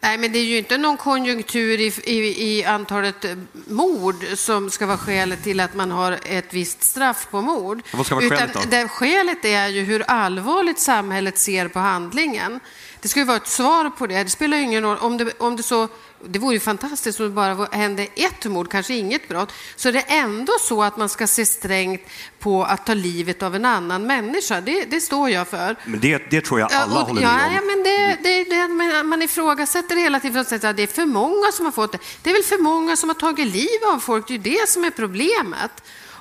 Nej, 0.04 0.18
men 0.18 0.32
det 0.32 0.40
är 0.40 0.44
ju 0.44 0.58
inte 0.58 0.78
någon 0.78 0.98
konjunktur 0.98 1.80
i, 1.80 1.94
i, 2.04 2.58
i, 2.58 2.66
antalet 2.66 3.26
mord 3.68 4.26
som 4.36 4.70
ska 4.70 4.86
vara 4.86 4.98
skälet 4.98 5.44
till 5.44 5.60
att 5.60 5.74
man 5.74 5.92
har 5.92 6.20
ett 6.26 6.54
visst 6.54 6.84
straff 6.84 7.28
på 7.32 7.42
mord. 7.42 7.82
Vad 7.94 8.06
ska 8.06 8.16
vara 8.16 8.30
skälet 8.30 8.54
då? 8.54 8.60
det 8.70 8.88
skälet 8.88 9.46
är 9.46 9.68
ju 9.68 9.82
hur 9.82 10.02
allvarligt 10.02 10.80
samhället 10.80 11.38
ser 11.38 11.68
på 11.68 11.80
handlingen. 11.80 12.60
Det 13.02 13.08
ska 13.08 13.20
ju 13.20 13.26
vara 13.26 13.38
ett 13.38 13.48
svar 13.48 13.90
på 13.90 14.08
det. 14.08 14.24
Det 14.24 14.30
spelar 14.30 14.58
ingen 14.58 14.84
roll 14.84 14.98
om 14.98 15.18
det, 15.18 15.34
om 15.40 15.56
det 15.56 15.64
så 15.64 15.88
det 16.26 16.40
vore 16.40 16.54
ju 16.54 16.60
fantastiskt 16.60 17.20
om 17.20 17.26
det 17.26 17.32
bara 17.32 17.68
hände 17.72 18.08
ett 18.16 18.46
mord, 18.46 18.72
kanske 18.72 18.94
inget 18.94 19.28
brott. 19.28 19.54
Så 19.76 19.90
är 19.90 19.94
det 19.94 20.06
ändå 20.08 20.54
så 20.62 20.84
att 20.84 20.98
man 20.98 21.10
ska 21.10 21.28
se 21.28 21.46
strängt 21.46 22.02
på 22.40 22.64
att 22.64 22.86
ta 22.86 22.94
livet 22.94 23.44
av 23.44 23.56
en 23.56 23.66
annan 23.66 24.08
människa. 24.08 24.62
Det, 24.62 24.86
det 24.86 25.02
står 25.02 25.30
jag 25.30 25.48
för. 25.48 25.76
Men 25.86 26.00
det, 26.00 26.32
det 26.32 26.42
tror 26.42 26.60
jag 26.60 26.74
alla 26.74 26.96
ja, 26.96 27.02
och, 27.02 27.08
håller 27.08 27.22
med 27.22 27.30
om. 27.30 27.54
Ja, 27.56 27.62
men 27.62 27.84
det, 27.84 28.18
det, 28.24 28.44
det, 28.44 29.04
man 29.04 29.22
ifrågasätter 29.22 29.96
hela 29.96 30.20
tiden 30.20 30.42
att 30.42 30.78
det 30.78 30.84
är 30.84 30.88
för 30.88 31.06
många 31.06 31.52
som 31.52 31.66
har 31.66 31.72
fått 31.72 31.92
det. 31.92 31.98
Det 32.24 32.30
är 32.30 32.34
väl 32.34 32.44
för 32.44 32.58
många 32.58 32.96
som 32.96 33.10
har 33.10 33.14
tagit 33.14 33.48
liv 33.48 33.80
av 33.94 34.00
folk, 34.00 34.28
det 34.28 34.34
är 34.34 34.40
det 34.40 34.70
som 34.70 34.84
är 34.84 34.90
problemet. 34.90 35.72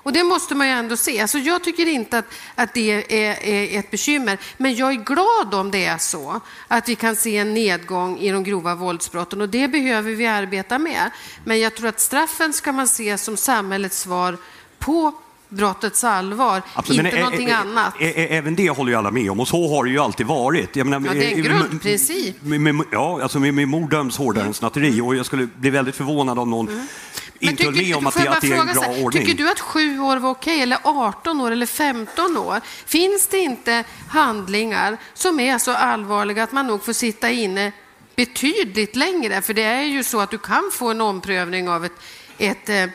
Och 0.02 0.12
det 0.12 0.24
måste 0.24 0.54
man 0.54 0.66
ju 0.66 0.72
ändå 0.72 0.96
se. 0.96 1.20
Alltså 1.20 1.38
jag 1.38 1.64
tycker 1.64 1.86
inte 1.88 2.18
att, 2.18 2.24
att 2.54 2.74
det 2.74 3.14
är, 3.14 3.44
är, 3.44 3.78
ett 3.78 3.90
bekymmer, 3.90 4.38
men 4.56 4.74
jag 4.74 4.90
är 4.90 5.04
glad 5.04 5.54
om 5.54 5.70
det 5.70 5.84
är 5.84 5.98
så 5.98 6.40
att 6.68 6.88
vi 6.88 6.94
kan 6.94 7.16
se 7.16 7.36
en 7.36 7.54
nedgång 7.54 8.18
i 8.18 8.30
de 8.30 8.44
grova 8.44 8.74
våldsbrotten 8.74 9.40
och 9.40 9.48
det 9.48 9.68
behöver 9.68 10.12
vi 10.12 10.26
arbeta 10.26 10.78
med. 10.78 11.10
Men 11.44 11.60
jag 11.60 11.74
tror 11.74 11.88
att 11.88 12.00
straffen 12.00 12.52
ska 12.52 12.72
man 12.72 12.88
se 12.88 13.18
som 13.18 13.36
samhällets 13.36 14.00
svar 14.00 14.36
på 14.78 15.12
brottets 15.48 16.04
allvar, 16.04 16.62
Absolut, 16.74 17.04
inte 17.04 17.18
någonting 17.18 17.48
ä, 17.48 17.52
ä, 17.52 17.56
annat. 17.56 17.94
Ä, 18.00 18.26
även 18.30 18.54
det 18.54 18.70
håller 18.70 18.92
ju 18.92 18.98
alla 18.98 19.10
med 19.10 19.30
om 19.30 19.40
och 19.40 19.48
så 19.48 19.76
har 19.76 19.84
det 19.84 19.90
ju 19.90 19.98
alltid 19.98 20.26
varit. 20.26 20.76
Jag 20.76 20.86
menar, 20.86 21.08
ja, 21.08 21.14
det 21.14 21.32
är 21.32 21.36
en 21.36 21.42
grundprincip. 21.42 22.42
Med, 22.42 22.60
med, 22.60 22.86
ja, 22.92 23.22
alltså 23.22 23.38
med, 23.38 23.54
med 23.54 23.68
mord 23.68 23.90
döms 23.90 24.16
hårdare 24.16 24.42
mm. 24.42 24.48
än 24.48 24.54
snatteri 24.54 25.00
och 25.00 25.16
jag 25.16 25.26
skulle 25.26 25.46
bli 25.46 25.70
väldigt 25.70 25.96
förvånad 25.96 26.38
om 26.38 26.50
någon 26.50 26.68
mm 26.68 26.86
inte 27.40 27.64
höll 27.64 27.74
med 27.74 27.96
om 27.96 28.06
att 28.06 28.14
det, 28.14 28.30
att 28.30 28.40
det 28.40 28.52
är 28.52 28.60
en 28.60 28.66
bra 28.66 28.82
här, 28.82 29.04
ordning. 29.04 29.26
Tycker 29.26 29.44
du 29.44 29.50
att 29.50 29.60
sju 29.60 29.98
år 30.00 30.16
var 30.16 30.30
okej, 30.30 30.62
eller 30.62 30.78
18 30.82 31.40
år, 31.40 31.50
eller 31.50 31.66
15 31.66 32.36
år? 32.36 32.60
Finns 32.86 33.26
det 33.26 33.38
inte 33.38 33.84
handlingar 34.08 34.96
som 35.14 35.40
är 35.40 35.58
så 35.58 35.72
allvarliga 35.72 36.42
att 36.42 36.52
man 36.52 36.66
nog 36.66 36.84
får 36.84 36.92
sitta 36.92 37.30
inne 37.30 37.72
betydligt 38.16 38.96
längre? 38.96 39.42
För 39.42 39.54
det 39.54 39.62
är 39.62 39.82
ju 39.82 40.04
så 40.04 40.20
att 40.20 40.30
du 40.30 40.38
kan 40.38 40.70
få 40.72 40.90
en 40.90 41.00
omprövning 41.00 41.68
av 41.68 41.84
ett, 41.84 41.92
ett 42.38 42.68
eh, 42.68 42.86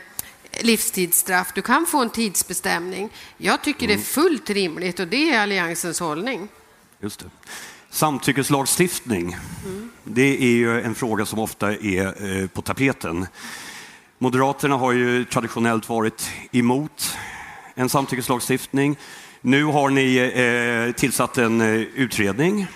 livstidsstraff, 0.61 1.51
du 1.55 1.61
kan 1.61 1.85
få 1.85 2.01
en 2.01 2.09
tidsbestämning. 2.09 3.09
Jag 3.37 3.61
tycker 3.61 3.87
det 3.87 3.93
är 3.93 3.97
fullt 3.97 4.49
rimligt 4.49 4.99
och 4.99 5.07
det 5.07 5.33
är 5.33 5.41
Alliansens 5.41 5.99
hållning. 5.99 6.47
Just 6.99 7.19
det. 7.19 7.29
Samtyckeslagstiftning, 7.89 9.37
det 10.03 10.43
är 10.43 10.55
ju 10.55 10.81
en 10.81 10.95
fråga 10.95 11.25
som 11.25 11.39
ofta 11.39 11.73
är 11.73 12.41
eh, 12.41 12.47
på 12.47 12.61
tapeten. 12.61 13.27
Moderaterna 14.17 14.75
har 14.75 14.91
ju 14.91 15.25
traditionellt 15.25 15.89
varit 15.89 16.29
emot 16.51 17.17
en 17.75 17.89
samtyckeslagstiftning. 17.89 18.97
Nu 19.41 19.63
har 19.63 19.89
ni 19.89 20.15
eh, 20.17 20.95
tillsatt 20.99 21.37
en 21.37 21.61
eh, 21.61 21.67
utredning 21.95 22.67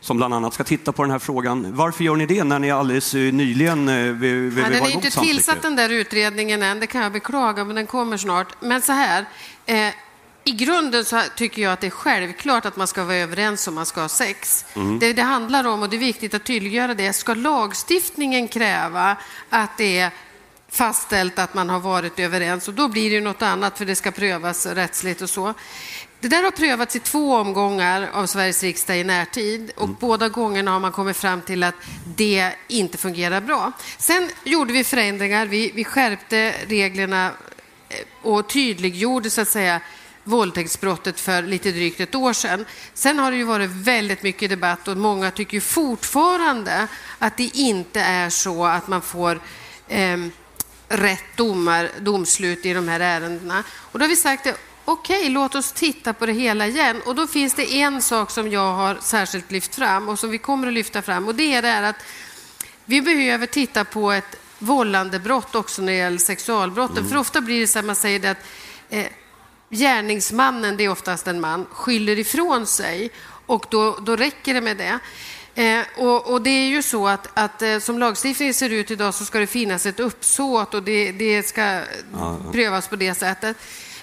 som 0.00 0.16
bland 0.16 0.34
annat 0.34 0.54
ska 0.54 0.64
titta 0.64 0.92
på 0.92 1.02
den 1.02 1.10
här 1.10 1.18
frågan. 1.18 1.76
Varför 1.76 2.04
gör 2.04 2.16
ni 2.16 2.26
det 2.26 2.44
när 2.44 2.58
ni 2.58 2.70
alldeles 2.70 3.14
eh, 3.14 3.32
nyligen 3.32 3.88
eh, 3.88 3.94
vill, 3.94 4.34
vill 4.34 4.56
Ja, 4.56 4.62
vara 4.62 4.68
den 4.68 4.72
är 4.72 4.78
emot 4.78 4.94
inte 4.94 5.10
samtycke? 5.10 5.34
tillsatt 5.34 5.62
den 5.62 5.76
där 5.76 5.88
utredningen 5.88 6.62
än, 6.62 6.80
det 6.80 6.86
kan 6.86 7.02
jag 7.02 7.12
beklaga, 7.12 7.64
men 7.64 7.76
den 7.76 7.86
kommer 7.86 8.16
snart. 8.16 8.62
Men 8.62 8.82
så 8.82 8.92
här, 8.92 9.24
eh, 9.66 9.88
i 10.44 10.50
grunden 10.52 11.04
så 11.04 11.20
tycker 11.36 11.62
jag 11.62 11.72
att 11.72 11.80
det 11.80 11.86
är 11.86 11.90
självklart 11.90 12.66
att 12.66 12.76
man 12.76 12.86
ska 12.86 13.04
vara 13.04 13.16
överens 13.16 13.68
om 13.68 13.74
man 13.74 13.86
ska 13.86 14.00
ha 14.00 14.08
sex. 14.08 14.64
Det 15.00 15.12
det 15.12 15.22
handlar 15.22 15.66
om, 15.66 15.82
och 15.82 15.88
det 15.90 15.96
är 15.96 15.98
viktigt 15.98 16.34
att 16.34 16.44
tydliggöra 16.44 16.94
det, 16.94 17.12
ska 17.12 17.34
lagstiftningen 17.34 18.48
kräva 18.48 19.16
att 19.50 19.78
det 19.78 19.98
är 19.98 20.10
fastställt 20.76 21.38
att 21.38 21.54
man 21.54 21.70
har 21.70 21.80
varit 21.80 22.18
överens 22.18 22.68
och 22.68 22.74
då 22.74 22.88
blir 22.88 23.10
det 23.10 23.20
något 23.20 23.42
annat 23.42 23.78
för 23.78 23.84
det 23.84 23.96
ska 23.96 24.10
prövas 24.10 24.66
rättsligt 24.66 25.22
och 25.22 25.30
så. 25.30 25.54
Det 26.20 26.28
där 26.28 26.42
har 26.42 26.50
prövats 26.50 26.96
i 26.96 26.98
två 26.98 27.34
omgångar 27.34 28.08
av 28.12 28.26
Sveriges 28.26 28.62
riksdag 28.62 28.98
i 28.98 29.04
närtid 29.04 29.70
och 29.76 29.88
båda 29.88 30.28
gångerna 30.28 30.70
har 30.70 30.80
man 30.80 30.92
kommit 30.92 31.16
fram 31.16 31.40
till 31.40 31.62
att 31.62 31.74
det 32.16 32.52
inte 32.68 32.98
fungerar 32.98 33.40
bra. 33.40 33.72
Sen 33.98 34.30
gjorde 34.44 34.72
vi 34.72 34.84
förändringar, 34.84 35.46
vi, 35.46 35.72
vi 35.74 35.84
skärpte 35.84 36.54
reglerna 36.68 37.30
eh, 37.88 37.96
och 38.22 38.48
tydliggjorde 38.48 39.30
så 39.30 39.40
att 39.40 39.48
säga 39.48 39.80
våldtäktsbrottet 40.24 41.20
för 41.20 41.42
lite 41.42 41.70
drygt 41.70 42.00
ett 42.00 42.14
år 42.14 42.32
sedan. 42.32 42.64
Sen 42.94 43.18
har 43.18 43.30
det 43.30 43.36
ju 43.36 43.44
varit 43.44 43.70
väldigt 43.70 44.22
mycket 44.22 44.50
debatt 44.50 44.88
och 44.88 44.96
många 44.96 45.30
tycker 45.30 45.60
fortfarande 45.60 46.88
att 47.18 47.36
det 47.36 47.56
inte 47.56 48.00
är 48.00 48.30
så 48.30 48.64
att 48.64 48.88
man 48.88 49.02
får 49.02 49.40
ehm, 49.88 50.32
rätt 50.88 51.36
domar, 51.36 51.90
domslut 52.00 52.66
i 52.66 52.72
de 52.72 52.88
här 52.88 53.00
ärendena. 53.00 53.64
Och 53.76 53.98
då 53.98 54.04
har 54.04 54.08
vi 54.08 54.16
sagt 54.16 54.46
att 54.46 54.58
okej, 54.84 55.28
låt 55.28 55.54
oss 55.54 55.72
titta 55.72 56.12
på 56.12 56.26
det 56.26 56.32
hela 56.32 56.66
igen. 56.66 57.02
Och 57.06 57.14
då 57.14 57.26
finns 57.26 57.54
det 57.54 57.74
en 57.74 58.02
sak 58.02 58.30
som 58.30 58.50
jag 58.50 58.72
har 58.72 58.98
särskilt 59.02 59.50
lyft 59.50 59.74
fram 59.74 60.08
och 60.08 60.18
som 60.18 60.30
vi 60.30 60.38
kommer 60.38 60.66
att 60.68 60.72
lyfta 60.72 61.02
fram 61.02 61.28
och 61.28 61.34
det 61.34 61.54
är 61.54 61.62
det 61.62 61.68
här 61.68 61.82
att 61.82 61.96
vi 62.84 63.02
behöver 63.02 63.46
titta 63.46 63.84
på 63.84 64.12
ett 64.12 64.36
vållandebrott 64.58 65.54
också 65.54 65.82
när 65.82 65.92
det 65.92 65.98
gäller 65.98 66.18
sexualbrotten. 66.18 67.08
För 67.08 67.16
ofta 67.16 67.40
blir 67.40 67.60
det 67.60 67.66
så 67.66 67.78
att 67.78 67.84
man 67.84 67.96
säger 67.96 68.18
det 68.18 68.30
att 68.30 68.44
eh, 68.90 69.06
gärningsmannen, 69.70 70.76
det 70.76 70.84
är 70.84 70.88
oftast 70.88 71.26
en 71.26 71.40
man, 71.40 71.66
skyller 71.70 72.18
ifrån 72.18 72.66
sig 72.66 73.10
och 73.46 73.66
då, 73.70 73.98
då 74.00 74.16
räcker 74.16 74.54
det 74.54 74.60
med 74.60 74.76
det. 74.76 74.98
Eh, 75.56 75.86
och, 75.96 76.26
och 76.32 76.42
det 76.42 76.50
är 76.50 76.68
ju 76.68 76.82
så 76.82 77.08
att, 77.08 77.28
att 77.34 77.62
eh, 77.62 77.78
som 77.78 77.98
lagstiftningen 77.98 78.54
ser 78.54 78.70
ut 78.70 78.90
idag 78.90 79.14
så 79.14 79.24
ska 79.24 79.38
det 79.38 79.46
finnas 79.46 79.86
ett 79.86 80.00
uppsåt 80.00 80.74
och 80.74 80.82
det, 80.82 81.12
det 81.12 81.42
ska 81.42 81.82
prövas 82.52 82.88
på 82.88 82.96
det 82.96 83.14
sättet. 83.14 83.56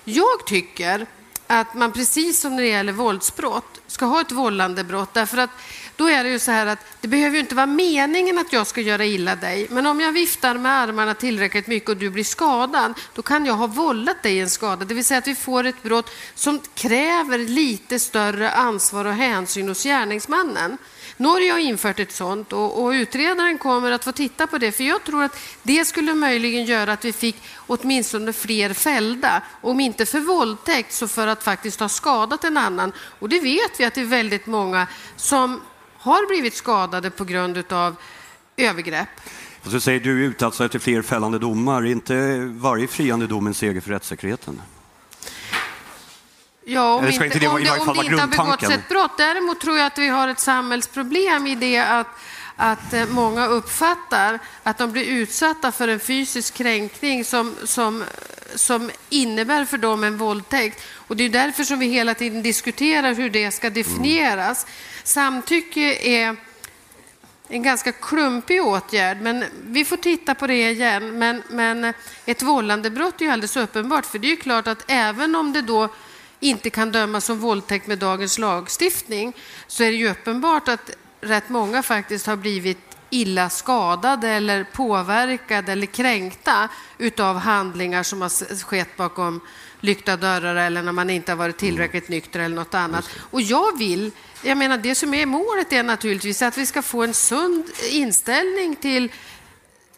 Jag 0.03 0.45
tycker 0.45 1.05
att 1.47 1.73
man 1.73 1.91
precis 1.91 2.39
som 2.39 2.55
när 2.55 2.63
det 2.63 2.69
gäller 2.69 2.93
våldsbrott 2.93 3.81
ska 3.87 4.05
ha 4.05 4.21
ett 4.21 4.31
vållandebrott 4.31 5.13
därför 5.13 5.37
att 5.37 5.49
då 5.95 6.09
är 6.09 6.23
det 6.23 6.29
ju 6.29 6.39
så 6.39 6.51
här 6.51 6.65
att 6.65 6.79
det 7.01 7.07
behöver 7.07 7.33
ju 7.33 7.39
inte 7.39 7.55
vara 7.55 7.65
meningen 7.65 8.37
att 8.37 8.53
jag 8.53 8.67
ska 8.67 8.81
göra 8.81 9.05
illa 9.05 9.35
dig 9.35 9.67
men 9.69 9.85
om 9.85 9.99
jag 9.99 10.11
viftar 10.11 10.57
med 10.57 10.71
armarna 10.71 11.13
tillräckligt 11.13 11.67
mycket 11.67 11.89
och 11.89 11.97
du 11.97 12.09
blir 12.09 12.23
skadad 12.23 12.93
då 13.13 13.21
kan 13.21 13.45
jag 13.45 13.53
ha 13.53 13.67
vållat 13.67 14.23
dig 14.23 14.39
en 14.39 14.49
skada. 14.49 14.85
Det 14.85 14.93
vill 14.93 15.05
säga 15.05 15.17
att 15.17 15.27
vi 15.27 15.35
får 15.35 15.63
ett 15.63 15.83
brott 15.83 16.09
som 16.35 16.59
kräver 16.73 17.37
lite 17.37 17.99
större 17.99 18.51
ansvar 18.51 19.05
och 19.05 19.13
hänsyn 19.13 19.67
hos 19.67 19.83
gärningsmannen. 19.83 20.77
Norge 21.17 21.51
har 21.51 21.59
infört 21.59 21.99
ett 21.99 22.11
sånt 22.11 22.53
och, 22.53 22.83
och 22.83 22.89
utredaren 22.89 23.57
kommer 23.57 23.91
att 23.91 24.03
få 24.03 24.11
titta 24.11 24.47
på 24.47 24.57
det 24.57 24.71
för 24.71 24.83
jag 24.83 25.03
tror 25.03 25.23
att 25.23 25.39
det 25.63 25.85
skulle 25.85 26.13
möjligen 26.13 26.65
göra 26.65 26.93
att 26.93 27.05
vi 27.05 27.13
fick 27.13 27.35
åtminstone 27.55 28.33
fler 28.33 28.73
fällda. 28.73 29.43
Om 29.61 29.79
inte 29.79 30.05
för 30.05 30.19
våldtäkt 30.19 30.93
så 30.93 31.07
för 31.07 31.27
att 31.27 31.43
faktiskt 31.43 31.79
ha 31.79 31.89
skadat 31.89 32.43
en 32.43 32.57
annan. 32.57 32.91
Och 33.19 33.29
det 33.29 33.39
vet 33.39 33.79
vi 33.79 33.85
att 33.85 33.93
det 33.93 34.01
är 34.01 34.05
väldigt 34.05 34.45
många 34.45 34.87
som 35.15 35.61
har 35.97 36.27
blivit 36.27 36.53
skadade 36.53 37.09
på 37.09 37.23
grund 37.23 37.63
av 37.73 37.95
övergrepp. 38.57 39.09
Och 39.65 39.71
så 39.71 39.79
säger 39.79 39.99
du 39.99 40.25
ut 40.25 40.41
alltså 40.41 40.65
efter 40.65 40.79
fler 40.79 41.01
fällande 41.01 41.39
domar. 41.39 41.81
Är 41.81 41.85
inte 41.85 42.37
varje 42.39 42.87
friande 42.87 43.27
dom 43.27 43.47
en 43.47 43.53
seger 43.53 43.81
för 43.81 43.89
rättssäkerheten? 43.89 44.61
Ja, 46.65 46.93
om 46.93 47.07
inte, 47.07 47.25
inte 47.25 47.39
det 47.39 47.47
om 47.47 47.63
det, 47.63 47.71
om 47.71 47.97
det 47.97 48.05
inte 48.05 48.21
har 48.21 48.27
begåtts 48.27 48.69
ett 48.69 48.89
brott. 48.89 49.17
Däremot 49.17 49.59
tror 49.61 49.77
jag 49.77 49.87
att 49.87 49.97
vi 49.97 50.07
har 50.07 50.27
ett 50.27 50.39
samhällsproblem 50.39 51.47
i 51.47 51.55
det 51.55 51.77
att, 51.77 52.07
att 52.55 52.93
eh, 52.93 53.05
många 53.05 53.47
uppfattar 53.47 54.39
att 54.63 54.77
de 54.77 54.91
blir 54.91 55.05
utsatta 55.05 55.71
för 55.71 55.87
en 55.87 55.99
fysisk 55.99 56.53
kränkning 56.53 57.25
som, 57.25 57.55
som, 57.63 58.03
som 58.55 58.91
innebär 59.09 59.65
för 59.65 59.77
dem 59.77 60.03
en 60.03 60.17
våldtäkt. 60.17 60.83
Och 61.07 61.17
det 61.17 61.23
är 61.23 61.29
därför 61.29 61.63
som 61.63 61.79
vi 61.79 61.87
hela 61.87 62.13
tiden 62.13 62.41
diskuterar 62.41 63.13
hur 63.13 63.29
det 63.29 63.51
ska 63.51 63.69
definieras. 63.69 64.67
Samtycke 65.03 65.95
är 65.95 66.35
en 67.47 67.63
ganska 67.63 67.91
klumpig 67.91 68.63
åtgärd, 68.63 69.21
men 69.21 69.45
vi 69.63 69.85
får 69.85 69.97
titta 69.97 70.35
på 70.35 70.47
det 70.47 70.71
igen. 70.71 71.19
Men, 71.19 71.43
men 71.49 71.93
ett 72.25 72.41
vållandebrott 72.41 73.21
är 73.21 73.25
ju 73.25 73.31
alldeles 73.31 73.57
uppenbart, 73.57 74.05
för 74.05 74.19
det 74.19 74.31
är 74.31 74.35
klart 74.35 74.67
att 74.67 74.83
även 74.87 75.35
om 75.35 75.53
det 75.53 75.61
då 75.61 75.89
inte 76.43 76.69
kan 76.69 76.91
dömas 76.91 77.25
som 77.25 77.39
våldtäkt 77.39 77.87
med 77.87 77.99
dagens 77.99 78.37
lagstiftning 78.37 79.33
så 79.67 79.83
är 79.83 79.91
det 79.91 79.97
ju 79.97 80.09
uppenbart 80.09 80.67
att 80.67 80.89
rätt 81.21 81.49
många 81.49 81.83
faktiskt 81.83 82.27
har 82.27 82.35
blivit 82.35 82.77
illa 83.09 83.49
skadade 83.49 84.29
eller 84.29 84.63
påverkade 84.63 85.71
eller 85.71 85.85
kränkta 85.85 86.69
utav 86.97 87.37
handlingar 87.37 88.03
som 88.03 88.21
har 88.21 88.63
skett 88.63 88.97
bakom 88.97 89.41
lyckta 89.79 90.17
dörrar 90.17 90.55
eller 90.55 90.83
när 90.83 90.91
man 90.91 91.09
inte 91.09 91.31
har 91.31 91.37
varit 91.37 91.57
tillräckligt 91.57 92.09
nykter 92.09 92.39
eller 92.39 92.55
något 92.55 92.73
annat. 92.73 93.09
Och 93.31 93.41
jag 93.41 93.77
vill, 93.77 94.11
jag 94.43 94.57
menar 94.57 94.77
det 94.77 94.95
som 94.95 95.13
är 95.13 95.25
målet 95.25 95.73
är 95.73 95.83
naturligtvis 95.83 96.41
att 96.41 96.57
vi 96.57 96.65
ska 96.65 96.81
få 96.81 97.03
en 97.03 97.13
sund 97.13 97.65
inställning 97.89 98.75
till 98.75 99.11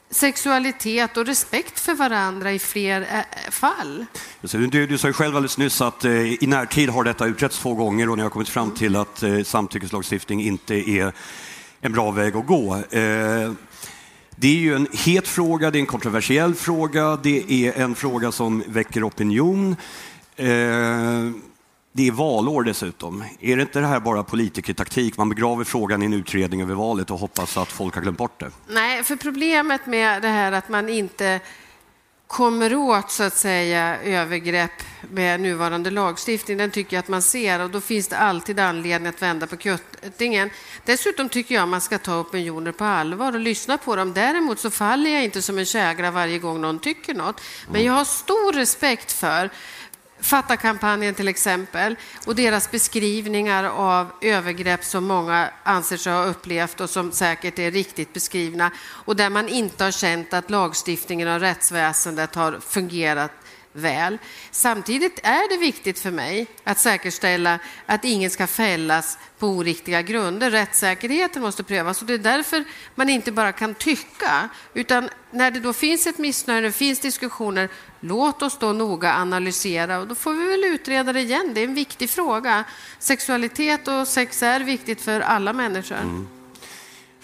sexualitet 0.09 1.17
och 1.17 1.25
respekt 1.25 1.79
för 1.79 1.93
varandra 1.93 2.51
i 2.51 2.59
fler 2.59 3.01
eh, 3.01 3.51
fall. 3.51 4.05
Du, 4.41 4.87
du 4.87 4.97
sa 4.97 5.07
ju 5.07 5.13
själv 5.13 5.35
alldeles 5.35 5.57
nyss 5.57 5.81
att 5.81 6.05
eh, 6.05 6.43
i 6.43 6.47
närtid 6.47 6.89
har 6.89 7.03
detta 7.03 7.25
utretts 7.25 7.59
två 7.59 7.73
gånger 7.73 8.09
och 8.09 8.17
ni 8.17 8.23
har 8.23 8.29
kommit 8.29 8.49
fram 8.49 8.71
till 8.71 8.95
att 8.95 9.23
eh, 9.23 9.43
samtyckeslagstiftning 9.43 10.41
inte 10.41 10.75
är 10.89 11.13
en 11.81 11.91
bra 11.91 12.11
väg 12.11 12.35
att 12.35 12.47
gå. 12.47 12.75
Eh, 12.75 13.51
det 14.35 14.47
är 14.47 14.59
ju 14.59 14.75
en 14.75 14.87
het 14.91 15.27
fråga, 15.27 15.71
det 15.71 15.77
är 15.77 15.79
en 15.79 15.85
kontroversiell 15.85 16.55
fråga, 16.55 17.19
det 17.23 17.51
är 17.51 17.81
en 17.81 17.95
fråga 17.95 18.31
som 18.31 18.63
väcker 18.67 19.07
opinion. 19.07 19.75
Eh, 20.35 21.31
det 21.97 22.07
är 22.07 22.11
valår 22.11 22.63
dessutom. 22.63 23.23
Är 23.39 23.55
det 23.55 23.61
inte 23.61 23.79
det 23.79 23.87
här 23.87 23.99
bara 23.99 24.23
politikertaktik? 24.23 25.17
Man 25.17 25.29
begraver 25.29 25.63
frågan 25.63 26.03
i 26.03 26.05
en 26.05 26.13
utredning 26.13 26.61
över 26.61 26.73
valet 26.73 27.11
och 27.11 27.19
hoppas 27.19 27.57
att 27.57 27.67
folk 27.67 27.95
har 27.95 28.01
glömt 28.01 28.17
bort 28.17 28.39
det. 28.39 28.51
Nej, 28.67 29.03
för 29.03 29.15
problemet 29.15 29.85
med 29.85 30.21
det 30.21 30.27
här 30.27 30.51
att 30.51 30.69
man 30.69 30.89
inte 30.89 31.39
kommer 32.27 32.75
åt 32.75 33.11
så 33.11 33.23
att 33.23 33.37
säga 33.37 34.01
övergrepp 34.01 34.71
med 35.11 35.39
nuvarande 35.39 35.91
lagstiftning, 35.91 36.57
den 36.57 36.71
tycker 36.71 36.97
jag 36.97 36.99
att 36.99 37.07
man 37.07 37.21
ser 37.21 37.59
och 37.59 37.69
då 37.69 37.81
finns 37.81 38.07
det 38.07 38.17
alltid 38.17 38.59
anledning 38.59 39.09
att 39.09 39.21
vända 39.21 39.47
på 39.47 39.57
kuttingen. 39.57 40.49
Dessutom 40.85 41.29
tycker 41.29 41.55
jag 41.55 41.67
man 41.67 41.81
ska 41.81 41.97
ta 41.97 42.19
opinioner 42.19 42.71
på 42.71 42.83
allvar 42.83 43.33
och 43.33 43.39
lyssna 43.39 43.77
på 43.77 43.95
dem. 43.95 44.13
Däremot 44.13 44.59
så 44.59 44.69
faller 44.69 45.11
jag 45.11 45.23
inte 45.23 45.41
som 45.41 45.57
en 45.57 45.65
kägra 45.65 46.11
varje 46.11 46.39
gång 46.39 46.61
någon 46.61 46.79
tycker 46.79 47.13
något. 47.13 47.41
Men 47.71 47.83
jag 47.83 47.93
har 47.93 48.05
stor 48.05 48.53
respekt 48.53 49.11
för 49.11 49.49
Fatta-kampanjen 50.25 51.13
till 51.13 51.27
exempel 51.27 51.95
och 52.25 52.35
deras 52.35 52.71
beskrivningar 52.71 53.63
av 53.63 54.11
övergrepp 54.21 54.83
som 54.83 55.05
många 55.05 55.49
anser 55.63 55.97
sig 55.97 56.13
ha 56.13 56.25
upplevt 56.25 56.81
och 56.81 56.89
som 56.89 57.11
säkert 57.11 57.59
är 57.59 57.71
riktigt 57.71 58.13
beskrivna 58.13 58.71
och 58.87 59.15
där 59.15 59.29
man 59.29 59.49
inte 59.49 59.83
har 59.83 59.91
känt 59.91 60.33
att 60.33 60.49
lagstiftningen 60.49 61.27
och 61.27 61.39
rättsväsendet 61.39 62.35
har 62.35 62.59
fungerat 62.59 63.31
väl. 63.75 64.17
Samtidigt 64.51 65.19
är 65.23 65.49
det 65.49 65.65
viktigt 65.65 65.99
för 65.99 66.11
mig 66.11 66.47
att 66.63 66.79
säkerställa 66.79 67.59
att 67.85 68.05
ingen 68.05 68.29
ska 68.29 68.47
fällas 68.47 69.17
på 69.39 69.47
oriktiga 69.47 70.01
grunder. 70.01 70.51
Rättssäkerheten 70.51 71.41
måste 71.41 71.63
prövas 71.63 72.01
och 72.01 72.07
det 72.07 72.13
är 72.13 72.17
därför 72.17 72.63
man 72.95 73.09
inte 73.09 73.31
bara 73.31 73.51
kan 73.51 73.73
tycka 73.73 74.49
utan 74.73 75.09
när 75.31 75.51
det 75.51 75.59
då 75.59 75.73
finns 75.73 76.07
ett 76.07 76.17
missnöje, 76.17 76.61
det 76.61 76.71
finns 76.71 76.99
diskussioner, 76.99 77.69
låt 77.99 78.41
oss 78.41 78.57
då 78.59 78.73
noga 78.73 79.13
analysera 79.13 79.99
och 79.99 80.07
då 80.07 80.15
får 80.15 80.33
vi 80.33 80.45
väl 80.45 80.63
utreda 80.63 81.13
det 81.13 81.21
igen. 81.21 81.51
Det 81.53 81.61
är 81.61 81.67
en 81.67 81.75
viktig 81.75 82.09
fråga. 82.09 82.63
Sexualitet 82.99 83.87
och 83.87 84.07
sex 84.07 84.43
är 84.43 84.59
viktigt 84.59 85.01
för 85.01 85.21
alla 85.21 85.53
människor. 85.53 85.97
Mm. 85.97 86.27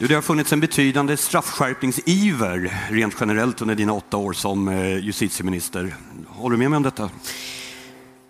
Det 0.08 0.14
har 0.14 0.22
funnits 0.22 0.54
en 0.54 0.60
betydande 0.60 1.18
straffskärpningsiver 1.18 2.78
rent 2.90 3.16
generellt 3.20 3.62
under 3.62 3.76
dina 3.76 3.94
åtta 3.94 4.18
år 4.18 4.34
som 4.34 4.68
eh, 4.68 4.98
justitieminister. 4.98 5.96
Håller 6.42 6.58
du 6.58 6.60
med 6.60 6.70
mig 6.70 6.78
om 6.78 6.84
detta? 6.84 7.10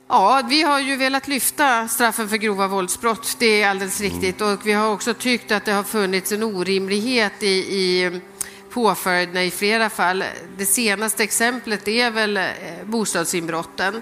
Ja, 0.07 0.41
vi 0.49 0.61
har 0.61 0.79
ju 0.79 0.95
velat 0.95 1.27
lyfta 1.27 1.87
straffen 1.87 2.29
för 2.29 2.37
grova 2.37 2.67
våldsbrott. 2.67 3.35
Det 3.39 3.61
är 3.61 3.69
alldeles 3.69 4.01
riktigt. 4.01 4.41
Och 4.41 4.67
vi 4.67 4.71
har 4.71 4.93
också 4.93 5.13
tyckt 5.13 5.51
att 5.51 5.65
det 5.65 5.71
har 5.71 5.83
funnits 5.83 6.31
en 6.31 6.43
orimlighet 6.43 7.43
i, 7.43 7.47
i 7.47 8.21
påföljderna 8.69 9.43
i 9.43 9.51
flera 9.51 9.89
fall. 9.89 10.23
Det 10.57 10.65
senaste 10.65 11.23
exemplet 11.23 11.87
är 11.87 12.11
väl 12.11 12.37
eh, 12.37 12.43
bostadsinbrotten. 12.85 14.01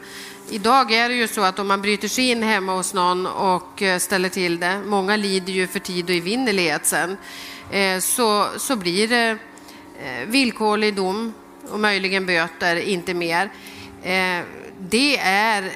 Idag 0.50 0.92
är 0.92 1.10
det 1.10 1.16
ju 1.16 1.28
så 1.28 1.42
att 1.42 1.60
om 1.60 1.68
man 1.68 1.82
bryter 1.82 2.08
sig 2.08 2.30
in 2.30 2.44
hemma 2.44 2.76
hos 2.76 2.94
någon 2.94 3.28
och 3.28 3.82
eh, 3.82 4.00
ställer 4.00 4.30
till 4.30 4.60
det, 4.60 4.82
många 4.86 5.16
lider 5.16 5.54
ju 5.54 5.68
för 5.68 5.80
tid 5.80 6.10
och 6.10 6.16
evinnerlighet 6.16 6.86
sen, 6.86 7.18
Eh, 7.72 8.00
så, 8.00 8.48
så 8.58 8.76
blir 8.76 9.08
det 9.08 9.38
eh, 10.04 10.28
villkorlig 10.28 10.96
dom 10.96 11.34
och 11.72 11.80
möjligen 11.80 12.26
böter, 12.26 12.76
inte 12.76 13.14
mer. 13.14 13.50
Eh, 14.04 14.46
det 14.90 15.18
är 15.18 15.72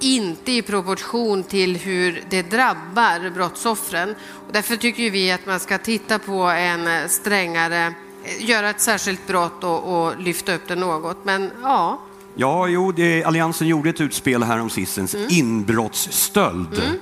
inte 0.00 0.52
i 0.52 0.62
proportion 0.62 1.44
till 1.44 1.76
hur 1.76 2.22
det 2.30 2.42
drabbar 2.42 3.30
brottsoffren. 3.30 4.14
Och 4.46 4.52
därför 4.52 4.76
tycker 4.76 5.10
vi 5.10 5.32
att 5.32 5.46
man 5.46 5.60
ska 5.60 5.78
titta 5.78 6.18
på 6.18 6.42
en 6.42 7.08
strängare, 7.08 7.94
göra 8.38 8.70
ett 8.70 8.80
särskilt 8.80 9.26
brott 9.26 9.64
och, 9.64 10.04
och 10.04 10.20
lyfta 10.20 10.54
upp 10.54 10.68
det 10.68 10.76
något. 10.76 11.24
Men 11.24 11.50
ja. 11.62 12.00
Ja, 12.34 12.68
jo, 12.68 12.92
det, 12.92 13.24
Alliansen 13.24 13.68
gjorde 13.68 13.90
ett 13.90 14.00
utspel 14.00 14.42
här 14.42 14.60
om 14.60 14.70
sistens 14.70 15.14
mm. 15.14 15.26
inbrottsstöld. 15.30 16.78
Mm. 16.78 16.98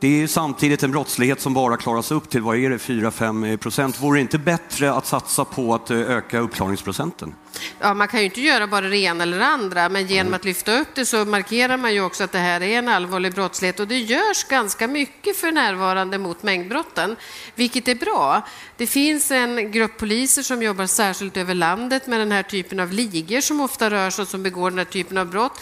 Det 0.00 0.22
är 0.22 0.26
samtidigt 0.26 0.82
en 0.82 0.90
brottslighet 0.90 1.40
som 1.40 1.54
bara 1.54 1.76
klaras 1.76 2.10
upp 2.10 2.30
till, 2.30 2.42
vad 2.42 2.56
är 2.56 2.70
det, 2.70 2.76
4-5 2.76 3.56
procent. 3.56 4.02
Vore 4.02 4.18
det 4.18 4.20
inte 4.20 4.38
bättre 4.38 4.92
att 4.92 5.06
satsa 5.06 5.44
på 5.44 5.74
att 5.74 5.90
eh, 5.90 5.98
öka 5.98 6.38
uppklaringsprocenten? 6.38 7.34
Ja, 7.80 7.94
man 7.94 8.08
kan 8.08 8.20
ju 8.20 8.26
inte 8.26 8.40
göra 8.40 8.66
bara 8.66 8.88
det 8.88 8.98
ena 8.98 9.22
eller 9.22 9.38
det 9.38 9.46
andra, 9.46 9.88
men 9.88 10.06
genom 10.06 10.34
att 10.34 10.44
lyfta 10.44 10.80
upp 10.80 10.88
det 10.94 11.06
så 11.06 11.24
markerar 11.24 11.76
man 11.76 11.94
ju 11.94 12.00
också 12.00 12.24
att 12.24 12.32
det 12.32 12.38
här 12.38 12.60
är 12.60 12.78
en 12.78 12.88
allvarlig 12.88 13.34
brottslighet 13.34 13.80
och 13.80 13.88
det 13.88 13.98
görs 13.98 14.44
ganska 14.44 14.88
mycket 14.88 15.36
för 15.36 15.52
närvarande 15.52 16.18
mot 16.18 16.42
mängdbrotten, 16.42 17.16
vilket 17.54 17.88
är 17.88 17.94
bra. 17.94 18.46
Det 18.76 18.86
finns 18.86 19.30
en 19.30 19.72
grupp 19.72 19.98
poliser 19.98 20.42
som 20.42 20.62
jobbar 20.62 20.86
särskilt 20.86 21.36
över 21.36 21.54
landet 21.54 22.06
med 22.06 22.20
den 22.20 22.32
här 22.32 22.42
typen 22.42 22.80
av 22.80 22.92
ligor 22.92 23.40
som 23.40 23.60
ofta 23.60 23.90
rör 23.90 24.10
sig 24.10 24.22
och 24.22 24.28
som 24.28 24.42
begår 24.42 24.70
den 24.70 24.78
här 24.78 24.84
typen 24.84 25.18
av 25.18 25.26
brott. 25.26 25.60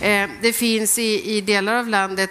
Eh, 0.00 0.28
det 0.42 0.52
finns 0.52 0.98
i, 0.98 1.36
i 1.36 1.40
delar 1.40 1.74
av 1.74 1.88
landet 1.88 2.30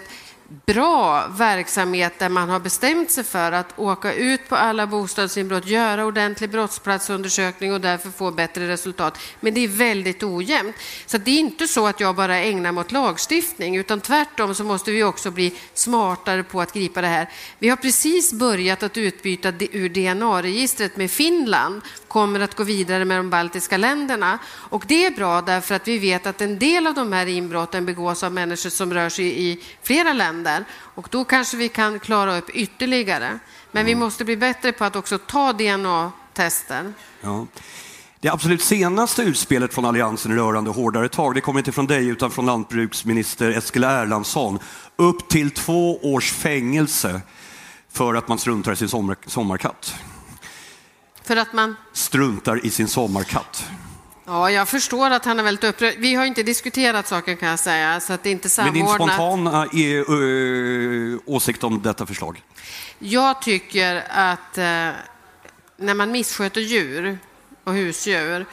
bra 0.66 1.26
verksamhet 1.28 2.18
där 2.18 2.28
man 2.28 2.48
har 2.48 2.60
bestämt 2.60 3.10
sig 3.10 3.24
för 3.24 3.52
att 3.52 3.78
åka 3.78 4.14
ut 4.14 4.48
på 4.48 4.56
alla 4.56 4.86
bostadsinbrott, 4.86 5.66
göra 5.66 6.04
ordentlig 6.04 6.50
brottsplatsundersökning 6.50 7.72
och 7.72 7.80
därför 7.80 8.10
få 8.10 8.30
bättre 8.30 8.68
resultat. 8.68 9.18
Men 9.40 9.54
det 9.54 9.60
är 9.60 9.68
väldigt 9.68 10.22
ojämnt. 10.22 10.76
Så 11.06 11.18
det 11.18 11.30
är 11.30 11.38
inte 11.38 11.68
så 11.68 11.86
att 11.86 12.00
jag 12.00 12.16
bara 12.16 12.36
ägnar 12.36 12.72
mig 12.72 12.80
åt 12.80 12.92
lagstiftning, 12.92 13.76
utan 13.76 14.00
tvärtom 14.00 14.54
så 14.54 14.64
måste 14.64 14.90
vi 14.90 15.04
också 15.04 15.30
bli 15.30 15.54
smartare 15.74 16.42
på 16.42 16.60
att 16.60 16.72
gripa 16.72 17.00
det 17.00 17.06
här. 17.06 17.30
Vi 17.58 17.68
har 17.68 17.76
precis 17.76 18.32
börjat 18.32 18.82
att 18.82 18.96
utbyta 18.96 19.52
ur 19.58 19.88
DNA-registret 19.88 20.96
med 20.96 21.10
Finland, 21.10 21.82
kommer 22.16 22.40
att 22.40 22.54
gå 22.54 22.64
vidare 22.64 23.04
med 23.04 23.18
de 23.18 23.30
baltiska 23.30 23.76
länderna. 23.76 24.38
Och 24.46 24.84
det 24.88 25.06
är 25.06 25.10
bra 25.10 25.40
därför 25.40 25.74
att 25.74 25.88
vi 25.88 25.98
vet 25.98 26.26
att 26.26 26.40
en 26.40 26.58
del 26.58 26.86
av 26.86 26.94
de 26.94 27.12
här 27.12 27.26
inbrotten 27.26 27.86
begås 27.86 28.22
av 28.22 28.32
människor 28.32 28.70
som 28.70 28.94
rör 28.94 29.08
sig 29.08 29.42
i 29.42 29.60
flera 29.82 30.12
länder 30.12 30.64
och 30.70 31.08
då 31.10 31.24
kanske 31.24 31.56
vi 31.56 31.68
kan 31.68 31.98
klara 31.98 32.38
upp 32.38 32.50
ytterligare. 32.50 33.38
Men 33.72 33.80
mm. 33.80 33.86
vi 33.86 33.94
måste 33.94 34.24
bli 34.24 34.36
bättre 34.36 34.72
på 34.72 34.84
att 34.84 34.96
också 34.96 35.18
ta 35.18 35.52
DNA-tester. 35.52 36.92
Ja. 37.20 37.46
Det 38.20 38.28
absolut 38.28 38.62
senaste 38.62 39.22
utspelet 39.22 39.74
från 39.74 39.84
Alliansen 39.84 40.36
rörande 40.36 40.70
hårdare 40.70 41.08
tag, 41.08 41.34
det 41.34 41.40
kommer 41.40 41.60
inte 41.60 41.72
från 41.72 41.86
dig 41.86 42.08
utan 42.08 42.30
från 42.30 42.46
lantbruksminister 42.46 43.50
Eskil 43.50 43.84
Erlandsson. 43.84 44.58
Upp 44.96 45.28
till 45.28 45.50
två 45.50 46.14
års 46.14 46.32
fängelse 46.32 47.20
för 47.92 48.14
att 48.14 48.28
man 48.28 48.38
struntar 48.38 48.72
i 48.72 48.76
sin 48.76 48.88
sommar, 48.88 49.16
sommarkatt. 49.26 49.94
För 51.26 51.36
att 51.36 51.52
man? 51.52 51.76
Struntar 51.92 52.66
i 52.66 52.70
sin 52.70 52.88
sommarkatt. 52.88 53.68
Ja, 54.26 54.50
jag 54.50 54.68
förstår 54.68 55.10
att 55.10 55.24
han 55.24 55.38
är 55.38 55.42
väldigt 55.42 55.64
upprörd. 55.64 55.94
Vi 55.98 56.14
har 56.14 56.24
inte 56.24 56.42
diskuterat 56.42 57.08
saken 57.08 57.36
kan 57.36 57.48
jag 57.48 57.58
säga, 57.58 58.00
så 58.00 58.12
att 58.12 58.22
det 58.22 58.28
är 58.28 58.32
inte 58.32 58.48
samordnat. 58.48 58.98
Men 58.98 59.06
din 59.06 59.16
spontana 59.16 59.66
ö, 60.08 61.18
åsikt 61.26 61.64
om 61.64 61.82
detta 61.82 62.06
förslag? 62.06 62.42
Jag 62.98 63.42
tycker 63.42 64.04
att 64.10 64.58
eh, 64.58 64.90
när 65.76 65.94
man 65.94 66.10
missköter 66.10 66.60
djur 66.60 67.18
och 67.64 67.74
husdjur 67.74 68.40
eh, 68.40 68.46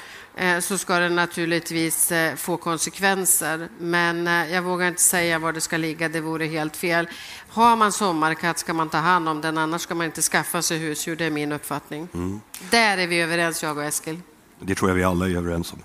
så 0.62 0.78
ska 0.78 1.00
det 1.00 1.10
naturligtvis 1.10 2.12
eh, 2.12 2.36
få 2.36 2.58
konsekvenser. 2.58 3.70
Men 3.80 4.28
eh, 4.28 4.54
jag 4.54 4.62
vågar 4.62 4.88
inte 4.88 5.02
säga 5.02 5.40
var 5.40 5.54
det 5.54 5.62
ska 5.62 5.78
ligga, 5.78 6.10
det 6.10 6.22
vore 6.22 6.46
helt 6.46 6.78
fel. 6.78 7.08
Har 7.50 7.76
man 7.76 7.92
sommarkatt 7.92 8.60
ska 8.60 8.74
man 8.74 8.90
ta 8.90 8.98
hand 8.98 9.30
om 9.30 9.42
den, 9.42 9.58
annars 9.58 9.82
ska 9.82 9.96
man 9.96 10.06
inte 10.06 10.22
skaffa 10.22 10.62
sig 10.62 10.78
husdjur, 10.78 11.16
det 11.16 11.26
är 11.26 11.32
min 11.32 11.52
uppfattning. 11.52 12.08
Mm. 12.14 12.42
Där 12.72 12.98
är 12.98 13.08
vi 13.08 13.22
överens, 13.22 13.64
jag 13.64 13.78
och 13.78 13.84
Eskil. 13.84 14.22
Det 14.60 14.76
tror 14.76 14.90
jag 14.90 14.96
vi 14.96 15.04
alla 15.04 15.26
är 15.30 15.38
överens 15.38 15.74
om. 15.74 15.80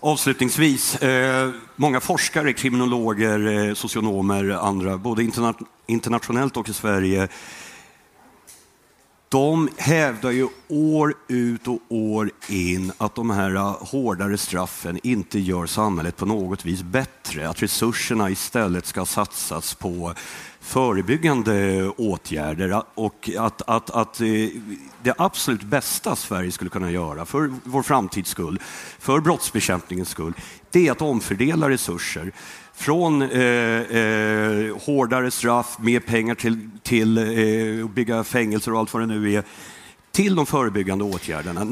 Avslutningsvis, 0.00 0.96
eh, 0.96 1.50
många 1.76 2.00
forskare, 2.00 2.52
kriminologer, 2.52 3.68
eh, 3.68 3.74
socionomer, 3.74 4.50
andra, 4.50 4.98
både 4.98 5.22
interna 5.22 5.54
internationellt 5.86 6.56
och 6.56 6.68
i 6.68 6.72
Sverige, 6.72 7.28
de 9.32 9.68
hävdar 9.76 10.30
ju 10.30 10.48
år 10.68 11.14
ut 11.28 11.68
och 11.68 11.78
år 11.88 12.30
in 12.48 12.92
att 12.98 13.14
de 13.14 13.30
här 13.30 13.54
äh, 13.54 13.76
hårdare 13.80 14.38
straffen 14.38 14.98
inte 15.02 15.38
gör 15.38 15.66
samhället 15.66 16.16
på 16.16 16.26
något 16.26 16.64
vis 16.64 16.82
bättre. 16.82 17.48
Att 17.48 17.62
resurserna 17.62 18.30
istället 18.30 18.86
ska 18.86 19.04
satsas 19.04 19.74
på 19.74 20.14
förebyggande 20.60 21.88
åtgärder 21.88 22.70
äh, 22.70 22.82
och 22.94 23.30
att, 23.38 23.62
att, 23.62 23.90
att 23.90 24.20
äh, 24.20 24.26
det 25.02 25.14
absolut 25.18 25.62
bästa 25.62 26.16
Sverige 26.16 26.52
skulle 26.52 26.70
kunna 26.70 26.90
göra 26.90 27.24
för 27.24 27.52
vår 27.64 27.82
framtids 27.82 28.30
skull, 28.30 28.60
för 28.98 29.20
brottsbekämpningens 29.20 30.08
skull, 30.08 30.34
det 30.70 30.88
är 30.88 30.92
att 30.92 31.02
omfördela 31.02 31.68
resurser 31.68 32.32
från 32.74 33.22
eh, 33.22 33.80
eh, 33.80 34.76
hårdare 34.86 35.30
straff, 35.30 35.76
mer 35.80 36.00
pengar 36.00 36.34
till, 36.34 36.70
till 36.82 37.18
eh, 37.18 37.84
att 37.84 37.94
bygga 37.94 38.24
fängelser 38.24 38.72
och 38.72 38.78
allt 38.78 38.94
vad 38.94 39.02
det 39.02 39.06
nu 39.06 39.32
är, 39.32 39.44
till 40.12 40.34
de 40.34 40.46
förebyggande 40.46 41.04
åtgärderna. 41.04 41.64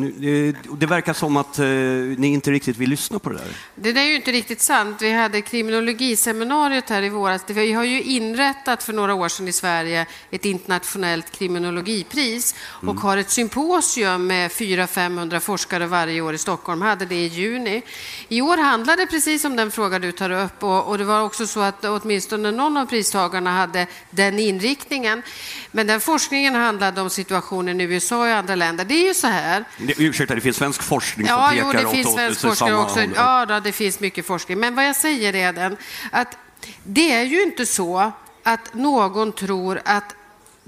Det 0.78 0.86
verkar 0.86 1.12
som 1.12 1.36
att 1.36 1.58
eh, 1.58 1.66
ni 1.66 2.26
inte 2.26 2.50
riktigt 2.50 2.76
vill 2.76 2.90
lyssna 2.90 3.18
på 3.18 3.30
det 3.30 3.36
där. 3.36 3.46
Det 3.74 3.92
där 3.92 4.00
är 4.00 4.06
ju 4.06 4.16
inte 4.16 4.32
riktigt 4.32 4.60
sant. 4.60 5.02
Vi 5.02 5.12
hade 5.12 5.40
kriminologiseminariet 5.40 6.90
här 6.90 7.02
i 7.02 7.08
våras. 7.08 7.44
Vi 7.46 7.72
har 7.72 7.84
ju 7.84 8.02
inrättat 8.02 8.82
för 8.82 8.92
några 8.92 9.14
år 9.14 9.28
sedan 9.28 9.48
i 9.48 9.52
Sverige 9.52 10.06
ett 10.30 10.44
internationellt 10.44 11.30
kriminologipris 11.30 12.54
och 12.60 12.82
mm. 12.82 12.96
har 12.96 13.16
ett 13.16 13.30
symposium 13.30 14.26
med 14.26 14.50
400-500 14.50 15.40
forskare 15.40 15.86
varje 15.86 16.20
år 16.20 16.34
i 16.34 16.38
Stockholm. 16.38 16.82
Hade 16.82 17.06
det 17.06 17.14
i 17.14 17.26
juni. 17.26 17.82
I 18.28 18.40
år 18.40 18.56
handlade 18.56 19.02
det 19.02 19.06
precis 19.06 19.44
om 19.44 19.56
den 19.56 19.70
fråga 19.70 19.98
du 19.98 20.12
tar 20.12 20.30
upp 20.30 20.62
och, 20.62 20.88
och 20.88 20.98
det 20.98 21.04
var 21.04 21.22
också 21.22 21.46
så 21.46 21.60
att 21.60 21.84
åtminstone 21.84 22.50
någon 22.50 22.76
av 22.76 22.86
pristagarna 22.86 23.50
hade 23.50 23.86
den 24.10 24.38
inriktningen. 24.38 25.22
Men 25.70 25.86
den 25.86 26.00
forskningen 26.00 26.54
handlade 26.54 27.00
om 27.00 27.10
situationen 27.10 27.80
i 27.80 27.84
USA 27.84 28.27
i 28.28 28.32
andra 28.32 28.54
länder. 28.54 28.84
Det 28.84 28.94
är 28.94 29.06
ju 29.06 29.14
så 29.14 29.26
här. 29.26 29.64
Det, 29.78 29.94
ursäkta, 29.98 30.34
det 30.34 30.40
finns 30.40 30.56
svensk 30.56 30.82
forskning 30.82 31.26
som 31.26 31.36
ja, 31.36 31.48
pekar 31.50 31.64
jo, 31.64 31.72
det 31.72 31.96
finns 31.96 32.14
svensk 32.14 32.40
forskning 32.40 32.76
också. 32.76 33.00
Håll. 33.00 33.12
Ja, 33.16 33.46
då, 33.46 33.60
det 33.60 33.72
finns 33.72 34.00
mycket 34.00 34.26
forskning. 34.26 34.58
Men 34.58 34.74
vad 34.74 34.86
jag 34.86 34.96
säger 34.96 35.34
är 35.34 35.52
den 35.52 35.76
att 36.10 36.36
det 36.84 37.12
är 37.12 37.22
ju 37.22 37.42
inte 37.42 37.66
så 37.66 38.12
att 38.42 38.74
någon 38.74 39.32
tror 39.32 39.80
att 39.84 40.14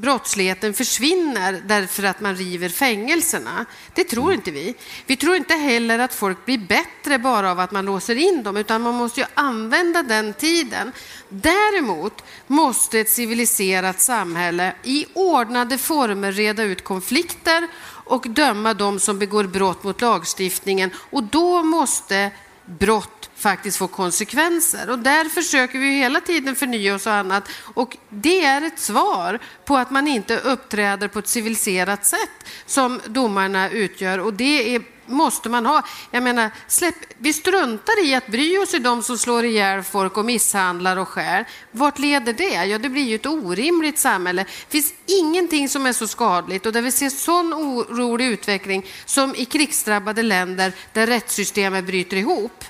brottsligheten 0.01 0.75
försvinner 0.75 1.63
därför 1.67 2.03
att 2.03 2.21
man 2.21 2.37
river 2.37 2.69
fängelserna. 2.69 3.67
Det 3.95 4.05
tror 4.05 4.25
mm. 4.25 4.35
inte 4.35 4.51
vi. 4.51 4.75
Vi 5.07 5.17
tror 5.17 5.37
inte 5.37 5.55
heller 5.55 5.99
att 5.99 6.15
folk 6.15 6.45
blir 6.45 6.59
bättre 6.59 7.19
bara 7.19 7.51
av 7.51 7.61
att 7.61 7.71
man 7.71 7.85
låser 7.85 8.17
in 8.17 8.43
dem, 8.43 8.57
utan 8.57 8.83
man 8.83 8.95
måste 8.95 9.21
ju 9.21 9.27
använda 9.35 10.03
den 10.03 10.35
tiden. 10.35 10.93
Däremot 11.29 12.25
måste 12.47 13.01
ett 13.01 13.11
civiliserat 13.11 14.01
samhälle 14.01 14.75
i 14.83 15.07
ordnade 15.15 15.79
former 15.79 16.33
reda 16.33 16.63
ut 16.63 16.85
konflikter 16.85 17.69
och 18.05 18.27
döma 18.29 18.75
de 18.75 19.01
som 19.01 19.19
begår 19.19 19.45
brott 19.45 19.83
mot 19.83 20.01
lagstiftningen 20.01 20.91
och 21.11 21.23
då 21.23 21.63
måste 21.63 22.31
brott 22.65 23.20
faktiskt 23.41 23.77
får 23.77 23.89
konsekvenser. 23.89 24.91
Och 24.91 24.99
där 24.99 25.25
försöker 25.25 25.79
vi 25.79 25.91
hela 25.91 26.21
tiden 26.21 26.57
förnya 26.57 26.95
oss 26.95 27.07
och 27.07 27.13
annat. 27.13 27.49
Och 27.75 27.97
det 28.09 28.45
är 28.45 28.63
ett 28.63 28.79
svar 28.79 29.39
på 29.65 29.77
att 29.77 29.91
man 29.91 30.09
inte 30.09 30.37
uppträder 30.37 31.09
på 31.09 31.19
ett 31.19 31.29
civiliserat 31.29 32.07
sätt 32.07 32.47
som 32.67 33.01
domarna 33.07 33.71
utgör. 33.71 34.19
Och 34.19 34.35
det 34.35 34.75
är 34.75 34.83
måste 35.11 35.49
man 35.49 35.67
ha. 35.67 35.83
Jag 36.11 36.23
menar, 36.23 36.51
släpp, 36.69 36.95
vi 37.19 37.33
struntar 37.33 38.07
i 38.07 38.15
att 38.15 38.27
bry 38.27 38.59
oss 38.59 38.75
i 38.75 38.79
de 38.79 39.03
som 39.03 39.19
slår 39.19 39.45
ihjäl 39.45 39.83
folk 39.83 40.17
och 40.17 40.25
misshandlar 40.25 40.97
och 40.97 41.09
skär. 41.09 41.49
Vart 41.71 41.99
leder 41.99 42.33
det? 42.33 42.65
Ja, 42.65 42.79
det 42.79 42.89
blir 42.89 43.03
ju 43.03 43.15
ett 43.15 43.27
orimligt 43.27 43.99
samhälle. 43.99 44.43
Det 44.43 44.71
finns 44.73 44.95
ingenting 45.07 45.69
som 45.69 45.87
är 45.87 45.93
så 45.93 46.07
skadligt 46.07 46.67
och 46.67 46.73
där 46.73 46.83
vi 46.83 46.93
ser 46.93 47.11
sån 47.11 47.55
orolig 47.55 48.27
utveckling 48.27 48.87
som 49.05 49.35
i 49.35 49.45
krigsdrabbade 49.45 50.23
länder 50.23 50.73
där 50.93 51.07
rättssystemet 51.07 51.85
bryter 51.85 52.17
ihop. 52.17 52.65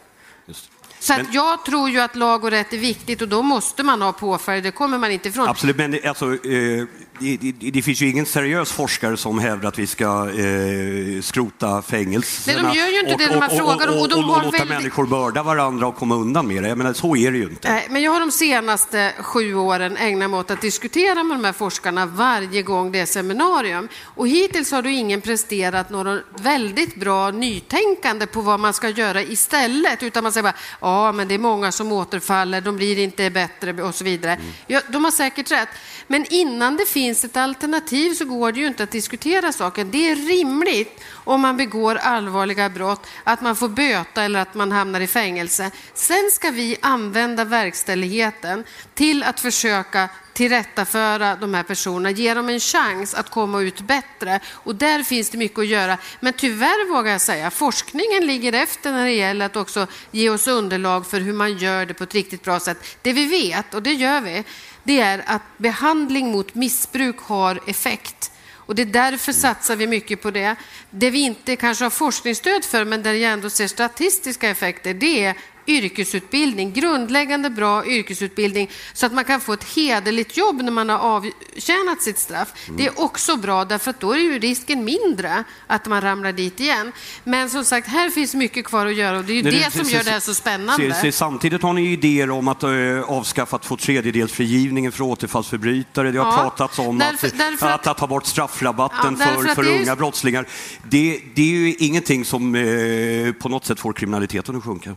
Så 1.01 1.13
men, 1.13 1.27
jag 1.33 1.65
tror 1.65 1.91
ju 1.91 2.01
att 2.01 2.17
lag 2.17 2.45
och 2.45 2.51
rätt 2.51 2.73
är 2.73 2.79
viktigt 2.79 3.23
och 3.23 3.29
då 3.29 3.43
måste 3.43 3.83
man 3.83 4.03
ha 4.03 4.13
påföljd, 4.13 4.65
det 4.65 4.71
kommer 4.71 4.99
man 4.99 5.11
inte 5.11 5.29
ifrån. 5.29 5.49
Absolut, 5.49 5.77
men 5.77 5.99
alltså, 6.05 6.47
eh, 6.47 6.85
det, 7.21 7.37
det, 7.37 7.71
det, 7.71 7.83
finns 7.83 8.03
ju 8.03 8.09
ingen 8.09 8.27
seriös 8.27 8.73
forskare 8.73 9.17
som 9.17 9.39
hävdar 9.39 9.69
att 9.69 9.79
vi 9.79 9.87
ska 9.87 10.31
eh, 10.31 11.23
skrota 11.23 11.83
fängelserna. 11.83 12.63
Nej, 12.63 12.73
de 12.73 12.79
gör 12.79 12.89
ju 12.89 13.01
inte 13.01 13.13
och, 13.13 13.19
det 13.19 13.27
när 13.27 13.41
man 13.41 13.51
frågar. 13.51 13.89
Och, 13.89 13.97
och, 13.97 14.13
och, 14.13 14.19
och 14.19 14.23
låta 14.23 14.51
väldigt... 14.51 14.69
människor 14.69 15.07
mörda 15.07 15.43
varandra 15.43 15.87
och 15.87 15.97
komma 15.97 16.15
undan 16.15 16.47
med 16.47 16.63
det. 16.63 16.69
Jag 16.69 16.79
menar, 16.79 16.93
så 16.93 17.17
är 17.17 17.33
det 17.33 17.39
ju 17.39 17.45
inte. 17.45 17.73
Nej, 17.73 17.87
men 17.91 18.03
jag 18.03 18.13
har 18.13 18.21
de 18.21 18.31
senaste 18.31 19.13
sju 19.19 19.55
åren 19.55 19.97
ägnat 19.97 20.31
mig 20.31 20.41
åt 20.41 20.51
att 20.51 20.61
diskutera 20.61 21.23
med 21.25 21.37
de 21.37 21.45
här 21.45 21.53
forskarna 21.53 22.07
varje 22.07 22.63
gång 22.63 22.93
det 22.93 23.01
är 23.01 23.07
seminarium. 23.07 23.89
Och 24.03 24.29
hittills 24.29 24.73
har 24.73 24.83
du 24.83 24.93
ingen 24.93 25.21
presterat 25.21 25.91
något 25.91 26.23
väldigt 26.41 26.97
bra 26.97 27.31
nytänkande 27.31 28.27
på 28.27 28.41
vad 28.41 28.61
man 28.61 28.73
ska 28.73 28.89
göra 28.89 29.23
istället, 29.23 30.03
utan 30.03 30.23
man 30.23 30.33
säger 30.33 30.43
bara 30.43 30.55
ja, 30.81 31.13
men 31.13 31.29
det 31.29 31.35
är 31.35 31.39
många 31.39 31.73
som 31.73 31.93
återfaller, 31.93 32.61
de 32.61 32.77
blir 32.77 32.99
inte 32.99 33.31
bättre 33.31 33.83
och 33.83 33.95
så 33.95 34.05
vidare. 34.05 34.33
Mm. 34.33 34.47
Ja, 34.67 34.81
de 34.89 35.05
har 35.05 35.11
säkert 35.11 35.51
rätt, 35.51 35.69
men 36.11 36.27
innan 36.31 36.77
det 36.77 36.87
finns 36.87 37.25
ett 37.25 37.37
alternativ 37.37 38.15
så 38.15 38.25
går 38.25 38.53
det 38.53 38.61
ju 38.61 38.67
inte 38.67 38.83
att 38.83 38.91
diskutera 38.91 39.53
saken. 39.53 39.91
Det 39.91 40.11
är 40.11 40.17
rimligt 40.17 41.01
om 41.13 41.41
man 41.41 41.57
begår 41.57 41.95
allvarliga 41.95 42.69
brott 42.69 43.07
att 43.25 43.41
man 43.41 43.57
får 43.57 43.69
böta 43.69 44.23
eller 44.23 44.41
att 44.41 44.55
man 44.55 44.73
hamnar 44.73 45.01
i 45.01 45.07
fängelse. 45.07 45.71
Sen 45.95 46.31
ska 46.33 46.51
vi 46.51 46.77
använda 46.81 47.45
verkställigheten 47.45 48.65
till 48.95 49.23
att 49.23 49.41
försöka 49.41 50.09
tillrättaföra 50.33 51.37
de 51.37 51.55
här 51.55 51.63
personerna, 51.63 52.11
ge 52.11 52.35
dem 52.35 52.49
en 52.49 52.61
chans 52.61 53.15
att 53.15 53.31
komma 53.31 53.61
ut 53.61 53.81
bättre. 53.81 54.41
Och 54.51 54.75
där 54.75 55.03
finns 55.03 55.31
det 55.31 55.39
mycket 55.39 55.59
att 55.59 55.67
göra. 55.67 55.99
Men 56.21 56.33
tyvärr 56.33 56.89
vågar 56.89 57.13
jag 57.13 57.21
säga, 57.21 57.51
forskningen 57.51 58.27
ligger 58.27 58.53
efter 58.53 58.93
när 58.93 59.05
det 59.05 59.13
gäller 59.13 59.47
att 59.47 59.57
också 59.57 59.87
ge 60.11 60.31
oss 60.31 60.47
underlag 60.49 61.07
för 61.07 61.21
hur 61.21 61.33
man 61.33 61.59
gör 61.59 61.87
det 61.87 61.95
på 61.95 62.05
ett 62.05 62.15
riktigt 62.15 62.43
bra 62.43 62.61
sätt. 62.61 62.99
Det 63.03 63.13
vi 63.13 63.27
vet, 63.27 63.75
och 63.75 63.83
det 63.83 63.93
gör 63.93 64.21
vi, 64.21 64.45
det 64.91 65.01
är 65.01 65.23
att 65.27 65.43
behandling 65.59 66.33
mot 66.33 66.55
missbruk 66.55 67.19
har 67.19 67.61
effekt. 67.67 68.33
Och 68.55 68.75
det 68.75 68.83
är 68.83 68.87
därför 68.87 69.33
satsar 69.33 69.77
vi 69.77 69.87
mycket 69.87 70.23
på 70.23 70.31
det. 70.31 70.57
Det 70.91 71.11
vi 71.11 71.21
inte 71.21 71.57
kanske 71.57 71.85
har 71.85 71.91
forskningsstöd 71.91 72.65
för, 72.65 72.85
men 72.85 73.03
där 73.03 73.13
jag 73.13 73.33
ändå 73.33 73.51
ser 73.51 73.67
statistiska 73.67 74.51
effekter, 74.51 74.95
det 74.95 75.25
är 75.25 75.35
yrkesutbildning, 75.71 76.73
grundläggande 76.73 77.51
bra 77.51 77.87
yrkesutbildning 77.87 78.71
så 78.93 79.07
att 79.07 79.13
man 79.13 79.25
kan 79.25 79.41
få 79.41 79.53
ett 79.53 79.65
hederligt 79.65 80.37
jobb 80.37 80.63
när 80.63 80.73
man 80.73 80.89
har 80.89 80.99
avtjänat 80.99 82.03
sitt 82.03 82.19
straff. 82.19 82.53
Mm. 82.65 82.77
Det 82.77 82.87
är 82.87 83.01
också 83.01 83.37
bra 83.37 83.65
därför 83.65 83.91
att 83.91 84.01
då 84.01 84.13
är 84.13 84.19
ju 84.19 84.39
risken 84.39 84.85
mindre 84.85 85.45
att 85.67 85.87
man 85.87 86.01
ramlar 86.01 86.33
dit 86.33 86.61
igen. 86.61 86.93
Men 87.25 87.51
som 87.51 87.65
sagt, 87.65 87.89
här 87.89 88.11
finns 88.11 88.35
mycket 88.35 88.65
kvar 88.65 88.87
att 88.87 88.95
göra 88.95 89.19
och 89.19 89.25
det 89.25 89.33
är 89.33 89.35
ju 89.35 89.43
det, 89.43 89.51
det 89.51 89.71
som 89.71 89.89
gör 89.89 90.05
det 90.05 90.11
här 90.11 90.21
så 90.21 90.35
spännande. 90.35 90.95
Se, 90.95 91.01
se, 91.01 91.13
samtidigt 91.13 91.63
har 91.63 91.73
ni 91.73 91.93
idéer 91.93 92.31
om 92.31 92.49
att 92.49 92.65
uh, 92.65 93.01
avskaffa 93.11 93.59
två 93.59 93.77
tredjedelsfrigivningen 93.77 94.93
för 94.93 95.05
återfallsförbrytare. 95.05 96.11
Det 96.11 96.19
har 96.19 96.27
ja, 96.27 96.37
pratats 96.37 96.79
om 96.79 96.99
därför, 96.99 97.27
att, 97.27 97.39
därför 97.39 97.67
att, 97.67 97.75
att, 97.75 97.87
att, 97.87 97.99
ta 97.99 98.07
bort 98.07 98.27
straffrabatten 98.27 99.17
ja, 99.21 99.27
för, 99.27 99.55
för 99.55 99.69
unga 99.69 99.79
just... 99.79 99.99
brottslingar. 99.99 100.47
Det, 100.83 101.21
det, 101.35 101.43
är 101.43 101.47
ju 101.47 101.75
ingenting 101.75 102.25
som 102.25 102.55
uh, 102.55 103.33
på 103.33 103.49
något 103.49 103.65
sätt 103.65 103.81
får 103.81 103.93
kriminaliteten 103.93 104.57
att 104.57 104.65
sjunka. 104.65 104.97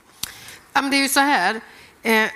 Ja, 0.74 0.82
men 0.82 0.92
det 0.92 0.98
är 0.98 1.02
ju 1.02 1.10
så 1.10 1.20
här. 1.20 1.62
Eh, 2.04 2.30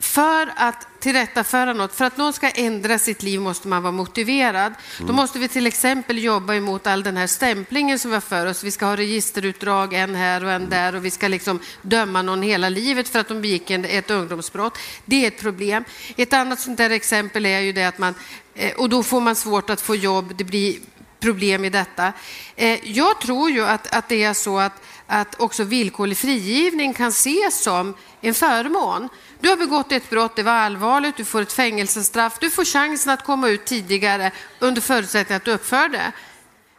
för 0.00 0.52
att 0.56 0.86
tillrättaföra 1.00 1.72
något, 1.72 1.94
för 1.94 2.04
att 2.04 2.16
någon 2.16 2.32
ska 2.32 2.50
ändra 2.50 2.98
sitt 2.98 3.22
liv 3.22 3.40
måste 3.40 3.68
man 3.68 3.82
vara 3.82 3.92
motiverad. 3.92 4.74
Mm. 4.96 5.06
Då 5.06 5.12
måste 5.12 5.38
vi 5.38 5.48
till 5.48 5.66
exempel 5.66 6.24
jobba 6.24 6.54
emot 6.54 6.86
all 6.86 7.02
den 7.02 7.16
här 7.16 7.26
stämplingen 7.26 7.98
som 7.98 8.10
vi 8.10 8.14
har 8.14 8.20
för 8.20 8.46
oss. 8.46 8.64
Vi 8.64 8.70
ska 8.70 8.86
ha 8.86 8.96
registerutdrag, 8.96 9.94
en 9.94 10.14
här 10.14 10.44
och 10.44 10.50
en 10.50 10.68
där 10.68 10.94
och 10.94 11.04
vi 11.04 11.10
ska 11.10 11.28
liksom 11.28 11.60
döma 11.82 12.22
någon 12.22 12.42
hela 12.42 12.68
livet 12.68 13.08
för 13.08 13.18
att 13.18 13.28
de 13.28 13.40
begick 13.40 13.70
ett 13.70 14.10
ungdomsbrott. 14.10 14.78
Det 15.04 15.24
är 15.24 15.28
ett 15.28 15.40
problem. 15.40 15.84
Ett 16.16 16.32
annat 16.32 16.60
sånt 16.60 16.78
där 16.78 16.90
exempel 16.90 17.46
är 17.46 17.60
ju 17.60 17.72
det 17.72 17.84
att 17.84 17.98
man, 17.98 18.14
eh, 18.54 18.74
och 18.76 18.88
då 18.88 19.02
får 19.02 19.20
man 19.20 19.36
svårt 19.36 19.70
att 19.70 19.80
få 19.80 19.96
jobb, 19.96 20.32
det 20.36 20.44
blir 20.44 20.78
problem 21.20 21.64
i 21.64 21.70
detta. 21.70 22.12
Eh, 22.56 22.78
jag 22.84 23.20
tror 23.20 23.50
ju 23.50 23.64
att, 23.64 23.94
att 23.94 24.08
det 24.08 24.22
är 24.22 24.34
så 24.34 24.58
att 24.58 24.82
att 25.14 25.40
också 25.40 25.64
villkorlig 25.64 26.18
frigivning 26.18 26.94
kan 26.94 27.08
ses 27.08 27.62
som 27.62 27.94
en 28.20 28.34
förmån. 28.34 29.08
Du 29.40 29.48
har 29.48 29.56
begått 29.56 29.92
ett 29.92 30.10
brott, 30.10 30.36
det 30.36 30.42
var 30.42 30.52
allvarligt, 30.52 31.16
du 31.16 31.24
får 31.24 31.42
ett 31.42 31.52
fängelsestraff, 31.52 32.38
du 32.40 32.50
får 32.50 32.64
chansen 32.64 33.12
att 33.12 33.24
komma 33.24 33.48
ut 33.48 33.64
tidigare 33.64 34.32
under 34.58 34.80
förutsättning 34.80 35.36
att 35.36 35.44
du 35.44 35.50
uppför 35.50 35.88
det. 35.88 36.12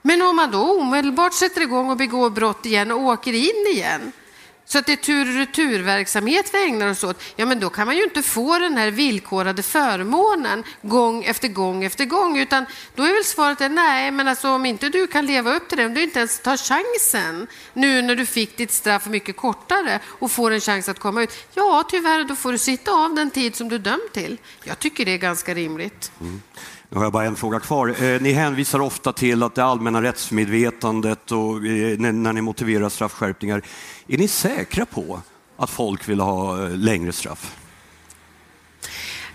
Men 0.01 0.21
om 0.21 0.35
man 0.35 0.51
då 0.51 0.79
omedelbart 0.79 1.33
sätter 1.33 1.61
igång 1.61 1.89
och 1.89 1.97
begår 1.97 2.29
brott 2.29 2.65
igen 2.65 2.91
och 2.91 3.01
åker 3.01 3.33
in 3.33 3.73
igen, 3.73 4.11
så 4.65 4.77
att 4.77 4.85
det 4.85 4.91
är 4.91 4.97
tur 4.97 5.29
och 5.29 5.35
returverksamhet 5.35 6.49
vi 6.53 6.65
ägnar 6.65 6.87
oss 6.87 7.03
åt, 7.03 7.23
ja 7.35 7.45
men 7.45 7.59
då 7.59 7.69
kan 7.69 7.87
man 7.87 7.95
ju 7.95 8.03
inte 8.03 8.21
få 8.21 8.59
den 8.59 8.77
här 8.77 8.91
villkorade 8.91 9.63
förmånen 9.63 10.63
gång 10.81 11.23
efter 11.23 11.47
gång 11.47 11.83
efter 11.83 12.05
gång, 12.05 12.37
utan 12.37 12.65
då 12.95 13.03
är 13.03 13.13
väl 13.13 13.23
svaret 13.23 13.61
är 13.61 13.69
nej, 13.69 14.11
men 14.11 14.27
alltså 14.27 14.49
om 14.49 14.65
inte 14.65 14.89
du 14.89 15.07
kan 15.07 15.25
leva 15.25 15.55
upp 15.55 15.69
till 15.69 15.77
det, 15.77 15.85
om 15.85 15.93
du 15.93 16.03
inte 16.03 16.19
ens 16.19 16.39
tar 16.39 16.57
chansen 16.57 17.47
nu 17.73 18.01
när 18.01 18.15
du 18.15 18.25
fick 18.25 18.57
ditt 18.57 18.71
straff 18.71 19.05
mycket 19.05 19.37
kortare 19.37 19.99
och 20.05 20.31
får 20.31 20.51
en 20.51 20.61
chans 20.61 20.89
att 20.89 20.99
komma 20.99 21.23
ut, 21.23 21.33
ja 21.53 21.83
tyvärr, 21.89 22.23
då 22.23 22.35
får 22.35 22.51
du 22.51 22.57
sitta 22.57 22.91
av 22.91 23.15
den 23.15 23.31
tid 23.31 23.55
som 23.55 23.69
du 23.69 23.77
dömd 23.77 24.11
till. 24.13 24.37
Jag 24.63 24.79
tycker 24.79 25.05
det 25.05 25.11
är 25.11 25.17
ganska 25.17 25.53
rimligt. 25.53 26.11
Mm. 26.21 26.41
Nu 26.89 26.97
har 26.97 27.05
jag 27.05 27.13
bara 27.13 27.25
en 27.25 27.35
fråga 27.35 27.59
kvar. 27.59 28.03
Eh, 28.03 28.21
ni 28.21 28.31
hänvisar 28.31 28.79
ofta 28.79 29.13
till 29.13 29.43
att 29.43 29.55
det 29.55 29.63
allmänna 29.63 30.01
rättsmedvetandet 30.01 31.31
och 31.31 31.55
eh, 31.65 31.97
när 31.99 32.33
ni 32.33 32.41
motiverar 32.41 32.89
straffskärpningar. 32.89 33.61
Är 34.07 34.17
ni 34.17 34.27
säkra 34.27 34.85
på 34.85 35.21
att 35.57 35.69
folk 35.69 36.09
vill 36.09 36.19
ha 36.19 36.63
eh, 36.63 36.69
längre 36.69 37.11
straff? 37.11 37.55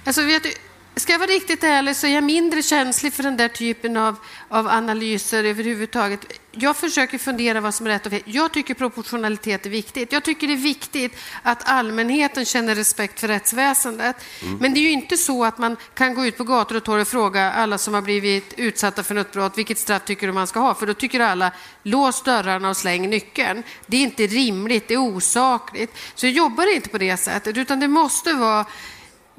Alltså, 0.04 0.22
vet 0.22 0.42
du, 0.42 0.52
Ska 1.00 1.12
jag 1.12 1.18
vara 1.18 1.30
riktigt 1.30 1.64
ärlig 1.64 1.96
så 1.96 2.06
är 2.06 2.14
jag 2.14 2.24
mindre 2.24 2.62
känslig 2.62 3.12
för 3.12 3.22
den 3.22 3.36
där 3.36 3.48
typen 3.48 3.96
av, 3.96 4.16
av 4.48 4.68
analyser 4.68 5.44
överhuvudtaget. 5.44 6.20
Jag 6.50 6.76
försöker 6.76 7.18
fundera 7.18 7.60
vad 7.60 7.74
som 7.74 7.86
är 7.86 7.90
rätt 7.90 8.06
och 8.06 8.12
fel. 8.12 8.22
Jag 8.24 8.52
tycker 8.52 8.74
proportionalitet 8.74 9.66
är 9.66 9.70
viktigt. 9.70 10.12
Jag 10.12 10.22
tycker 10.22 10.46
det 10.46 10.52
är 10.52 10.56
viktigt 10.56 11.16
att 11.42 11.68
allmänheten 11.68 12.44
känner 12.44 12.74
respekt 12.74 13.20
för 13.20 13.28
rättsväsendet. 13.28 14.16
Mm. 14.42 14.58
Men 14.58 14.74
det 14.74 14.80
är 14.80 14.82
ju 14.82 14.90
inte 14.90 15.16
så 15.16 15.44
att 15.44 15.58
man 15.58 15.76
kan 15.94 16.14
gå 16.14 16.26
ut 16.26 16.36
på 16.36 16.44
gator 16.44 16.76
och 16.76 16.84
torg 16.84 17.02
och 17.02 17.08
fråga 17.08 17.52
alla 17.52 17.78
som 17.78 17.94
har 17.94 18.02
blivit 18.02 18.54
utsatta 18.56 19.02
för 19.02 19.14
något 19.14 19.32
brott, 19.32 19.58
vilket 19.58 19.78
straff 19.78 20.04
tycker 20.04 20.26
du 20.26 20.32
man 20.32 20.46
ska 20.46 20.60
ha? 20.60 20.74
För 20.74 20.86
då 20.86 20.94
tycker 20.94 21.20
alla, 21.20 21.52
lås 21.82 22.22
dörrarna 22.22 22.70
och 22.70 22.76
släng 22.76 23.10
nyckeln. 23.10 23.62
Det 23.86 23.96
är 23.96 24.02
inte 24.02 24.26
rimligt, 24.26 24.88
det 24.88 24.94
är 24.94 24.98
osakligt. 24.98 25.96
Så 26.14 26.26
jag 26.26 26.32
jobbar 26.32 26.74
inte 26.74 26.88
på 26.88 26.98
det 26.98 27.16
sättet, 27.16 27.56
utan 27.56 27.80
det 27.80 27.88
måste 27.88 28.32
vara 28.32 28.66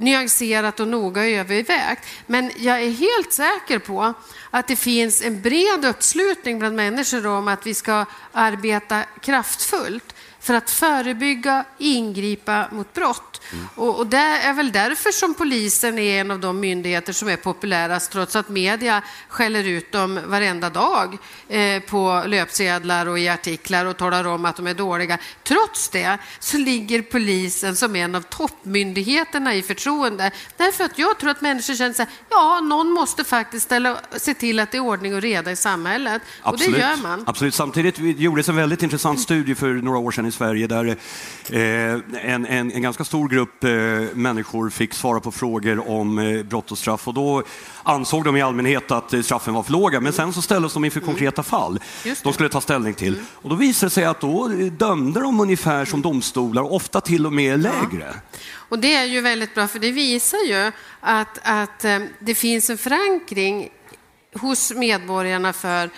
nyanserat 0.02 0.80
och 0.80 0.88
noga 0.88 1.26
övervägt. 1.26 2.06
Men 2.26 2.52
jag 2.58 2.82
är 2.82 2.90
helt 2.90 3.34
säker 3.34 3.80
på 3.80 4.14
att 4.50 4.68
det 4.68 4.76
finns 4.76 5.22
en 5.22 5.42
bred 5.42 5.86
uppslutning 5.86 6.60
bland 6.60 6.76
människor 6.76 7.28
om 7.28 7.48
att 7.48 7.68
vi 7.68 7.74
ska 7.74 8.06
arbeta 8.32 9.04
kraftfullt 9.22 10.16
för 10.42 10.54
att 10.54 10.70
förebygga, 10.70 11.66
ingripa 11.78 12.68
mot 12.72 12.94
brott. 12.94 13.42
Mm. 13.54 13.68
Och, 13.76 14.00
och, 14.00 14.08
det 14.08 14.18
är 14.18 14.54
väl 14.54 14.72
därför 14.72 15.12
som 15.12 15.34
polisen 15.34 16.00
är 16.00 16.22
en 16.22 16.32
av 16.32 16.40
de 16.40 16.60
myndigheter 16.60 17.14
som 17.14 17.30
är 17.30 17.36
populärast, 17.36 18.12
trots 18.12 18.36
att 18.36 18.50
media 18.50 19.02
skäller 19.28 19.64
ut 19.64 19.92
dem 19.92 20.20
varenda 20.26 20.70
dag 20.70 21.18
eh, 21.48 21.82
på 21.82 22.24
löpsedlar 22.28 23.06
och 23.06 23.20
i 23.20 23.30
artiklar 23.30 23.86
och 23.86 23.98
talar 23.98 24.28
om 24.28 24.46
att 24.46 24.56
de 24.56 24.68
är 24.68 24.74
dåliga. 24.74 25.18
Trots 25.44 25.90
det 25.90 26.18
så 26.40 26.58
ligger 26.58 27.02
polisen 27.02 27.76
som 27.76 27.96
en 27.96 28.16
av 28.16 28.22
toppmyndigheterna 28.22 29.56
i 29.56 29.62
förtroende. 29.62 30.32
Därför 30.58 30.84
att 30.84 31.00
jag 31.00 31.20
tror 31.20 31.30
att 31.30 31.42
människor 31.42 31.76
känner 31.76 31.94
sig, 31.94 32.06
ja, 32.30 32.60
någon 32.60 32.92
måste 32.92 33.24
faktiskt 33.24 33.66
ställa, 33.66 33.98
se 34.18 34.34
till 34.34 34.60
att 34.60 34.72
det 34.72 34.78
är 34.78 34.82
ordning 34.82 35.16
och 35.16 35.22
reda 35.22 35.52
i 35.52 35.56
samhället. 35.56 36.22
Absolut. 36.42 36.68
Och 36.68 36.74
det 36.74 36.88
gör 36.88 36.98
man. 36.98 37.24
Absolut. 37.28 37.56
Samtidigt 37.56 37.98
gjordes 38.00 38.50
en 38.50 38.56
väldigt 38.56 38.84
intressant 38.84 39.22
studie 39.22 39.56
för 39.56 39.74
några 39.74 39.98
år 39.98 40.12
sedan 40.12 40.31
i 40.32 40.34
Sverige 40.34 40.68
där 40.68 40.86
eh, 40.86 40.94
en, 42.34 42.46
en, 42.46 42.72
en 42.72 42.82
ganska 42.82 43.04
stor 43.04 43.30
grupp 43.30 43.64
eh, 43.64 43.72
människor 44.18 44.70
fick 44.70 44.94
svara 44.94 45.20
på 45.20 45.32
frågor 45.32 45.90
om 45.90 46.20
eh, 46.20 46.44
brott 46.44 46.72
och 46.72 46.78
straff. 46.78 47.08
Och 47.08 47.14
då 47.14 47.44
ansåg 47.84 48.24
de 48.24 48.38
i 48.38 48.42
allmänhet 48.42 48.92
att 48.92 49.26
straffen 49.26 49.54
var 49.54 49.64
för 49.64 49.72
låga. 49.72 50.00
Men 50.00 50.14
sen 50.14 50.34
så 50.34 50.42
ställdes 50.42 50.74
de 50.74 50.86
inför 50.86 51.00
Mm. 51.02 51.14
konkreta 51.14 51.44
fall. 51.44 51.80
De 52.24 52.34
skulle 52.34 52.50
ta 52.50 52.62
ställning 52.62 52.94
till. 52.94 53.20
Och 53.32 53.50
då 53.50 53.56
visade 53.56 53.86
det 53.86 53.94
sig 53.94 54.04
att 54.06 54.22
då 54.22 54.48
dömde 54.78 55.20
de 55.20 55.40
ungefär 55.40 55.86
som 55.86 56.02
domstolar, 56.02 56.74
ofta 56.74 57.02
till 57.02 57.26
och 57.26 57.34
med 57.34 57.60
lägre. 57.60 58.14
Och 58.54 58.80
det 58.80 58.96
är 58.96 59.06
ju 59.06 59.22
väldigt 59.22 59.56
bra, 59.56 59.68
för 59.68 59.80
det 59.80 59.92
visar 59.92 60.38
ju 60.48 60.72
att, 61.00 61.40
att 61.44 61.86
det 62.20 62.36
finns 62.36 62.70
en 62.70 62.78
förankring 62.78 63.70
hos 64.36 64.74
medborgarna 64.76 65.54
för 65.54 65.90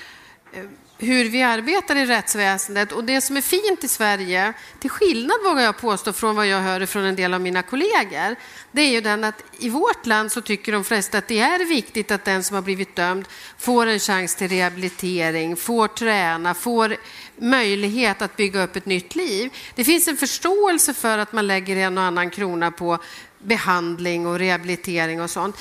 hur 0.97 1.29
vi 1.29 1.41
arbetar 1.41 1.95
i 1.95 2.05
rättsväsendet. 2.05 2.91
Och 2.91 3.03
det 3.03 3.21
som 3.21 3.37
är 3.37 3.41
fint 3.41 3.83
i 3.83 3.87
Sverige, 3.87 4.53
till 4.79 4.89
skillnad 4.89 5.37
vågar 5.43 5.63
jag 5.63 5.77
påstå 5.77 6.13
från 6.13 6.35
vad 6.35 6.47
jag 6.47 6.61
hör 6.61 6.85
från 6.85 7.03
en 7.03 7.15
del 7.15 7.33
av 7.33 7.41
mina 7.41 7.61
kollegor, 7.61 8.35
det 8.71 8.81
är 8.81 8.89
ju 8.89 9.01
den 9.01 9.23
att 9.23 9.43
i 9.59 9.69
vårt 9.69 10.05
land 10.05 10.31
så 10.31 10.41
tycker 10.41 10.71
de 10.71 10.83
flesta 10.83 11.17
att 11.17 11.27
det 11.27 11.39
är 11.39 11.65
viktigt 11.65 12.11
att 12.11 12.25
den 12.25 12.43
som 12.43 12.55
har 12.55 12.61
blivit 12.61 12.95
dömd 12.95 13.27
får 13.57 13.87
en 13.87 13.99
chans 13.99 14.35
till 14.35 14.49
rehabilitering, 14.49 15.55
får 15.55 15.87
träna, 15.87 16.53
får 16.53 16.95
möjlighet 17.37 18.21
att 18.21 18.35
bygga 18.35 18.63
upp 18.63 18.75
ett 18.75 18.85
nytt 18.85 19.15
liv. 19.15 19.53
Det 19.75 19.83
finns 19.83 20.07
en 20.07 20.17
förståelse 20.17 20.93
för 20.93 21.17
att 21.17 21.33
man 21.33 21.47
lägger 21.47 21.77
en 21.77 21.97
och 21.97 22.03
annan 22.03 22.29
krona 22.29 22.71
på 22.71 22.97
behandling 23.39 24.27
och 24.27 24.39
rehabilitering 24.39 25.21
och 25.21 25.29
sånt. 25.29 25.57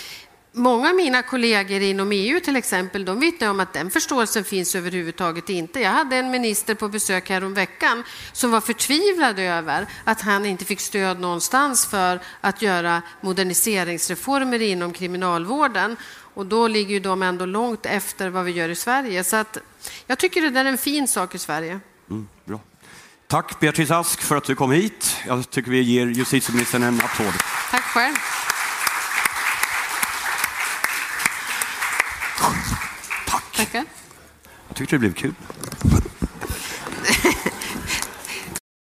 Många 0.55 0.89
av 0.89 0.95
mina 0.95 1.23
kollegor 1.23 1.81
inom 1.83 2.13
EU 2.13 2.41
till 2.41 2.57
exempel, 2.57 3.05
de 3.05 3.21
vittnar 3.21 3.51
om 3.51 3.61
att 3.61 3.73
den 3.73 3.91
förståelsen 3.91 4.45
finns 4.45 4.75
överhuvudtaget 4.75 5.49
inte. 5.49 5.81
Jag 5.81 5.91
hade 5.91 6.17
en 6.17 6.31
minister 6.31 6.75
på 6.75 6.89
besök 6.89 7.31
här 7.31 7.45
om 7.45 7.55
veckan 7.55 8.05
som 8.33 8.51
var 8.51 8.61
förtvivlad 8.61 9.39
över 9.39 9.87
att 10.05 10.21
han 10.21 10.47
inte 10.47 10.65
fick 10.65 10.81
stöd 10.81 11.21
någonstans 11.21 11.87
för 11.87 12.21
att 12.41 12.63
göra 12.63 13.03
moderniseringsreformer 13.21 14.63
inom 14.63 14.93
kriminalvården. 14.93 15.97
Och 16.35 16.47
då 16.47 16.69
ligger 16.69 16.95
ju 16.95 17.01
de 17.01 17.23
ändå 17.23 17.47
långt 17.47 17.87
efter 17.87 18.29
vad 18.29 18.45
vi 18.45 18.53
gör 18.53 18.69
i 18.69 18.75
Sverige. 18.75 19.25
Så 19.25 19.37
att 19.37 19.59
jag 20.07 20.19
tycker 20.19 20.43
det 20.43 20.51
där 20.51 20.65
är 20.65 20.69
en 20.69 20.79
fin 20.79 21.09
sak 21.09 21.35
i 21.35 21.39
Sverige. 21.39 21.81
Mm, 22.11 22.29
bra. 22.45 22.61
Tack 23.27 23.61
Beatrice 23.61 23.91
Ask 23.91 24.21
för 24.21 24.37
att 24.37 24.45
du 24.45 24.55
kom 24.55 24.71
hit. 24.71 25.17
Jag 25.27 25.51
tycker 25.51 25.71
vi 25.71 25.81
ger 25.81 26.07
justitieministern 26.07 26.83
en 26.83 27.01
applåd. 27.01 27.35
Tack 27.71 27.85
själv. 27.85 28.15
Tack. 32.39 33.53
Tackar. 33.57 33.85
Jag 34.69 34.77
tyckte 34.77 34.95
det 34.95 34.99
blev 34.99 35.15
kul. 35.15 35.35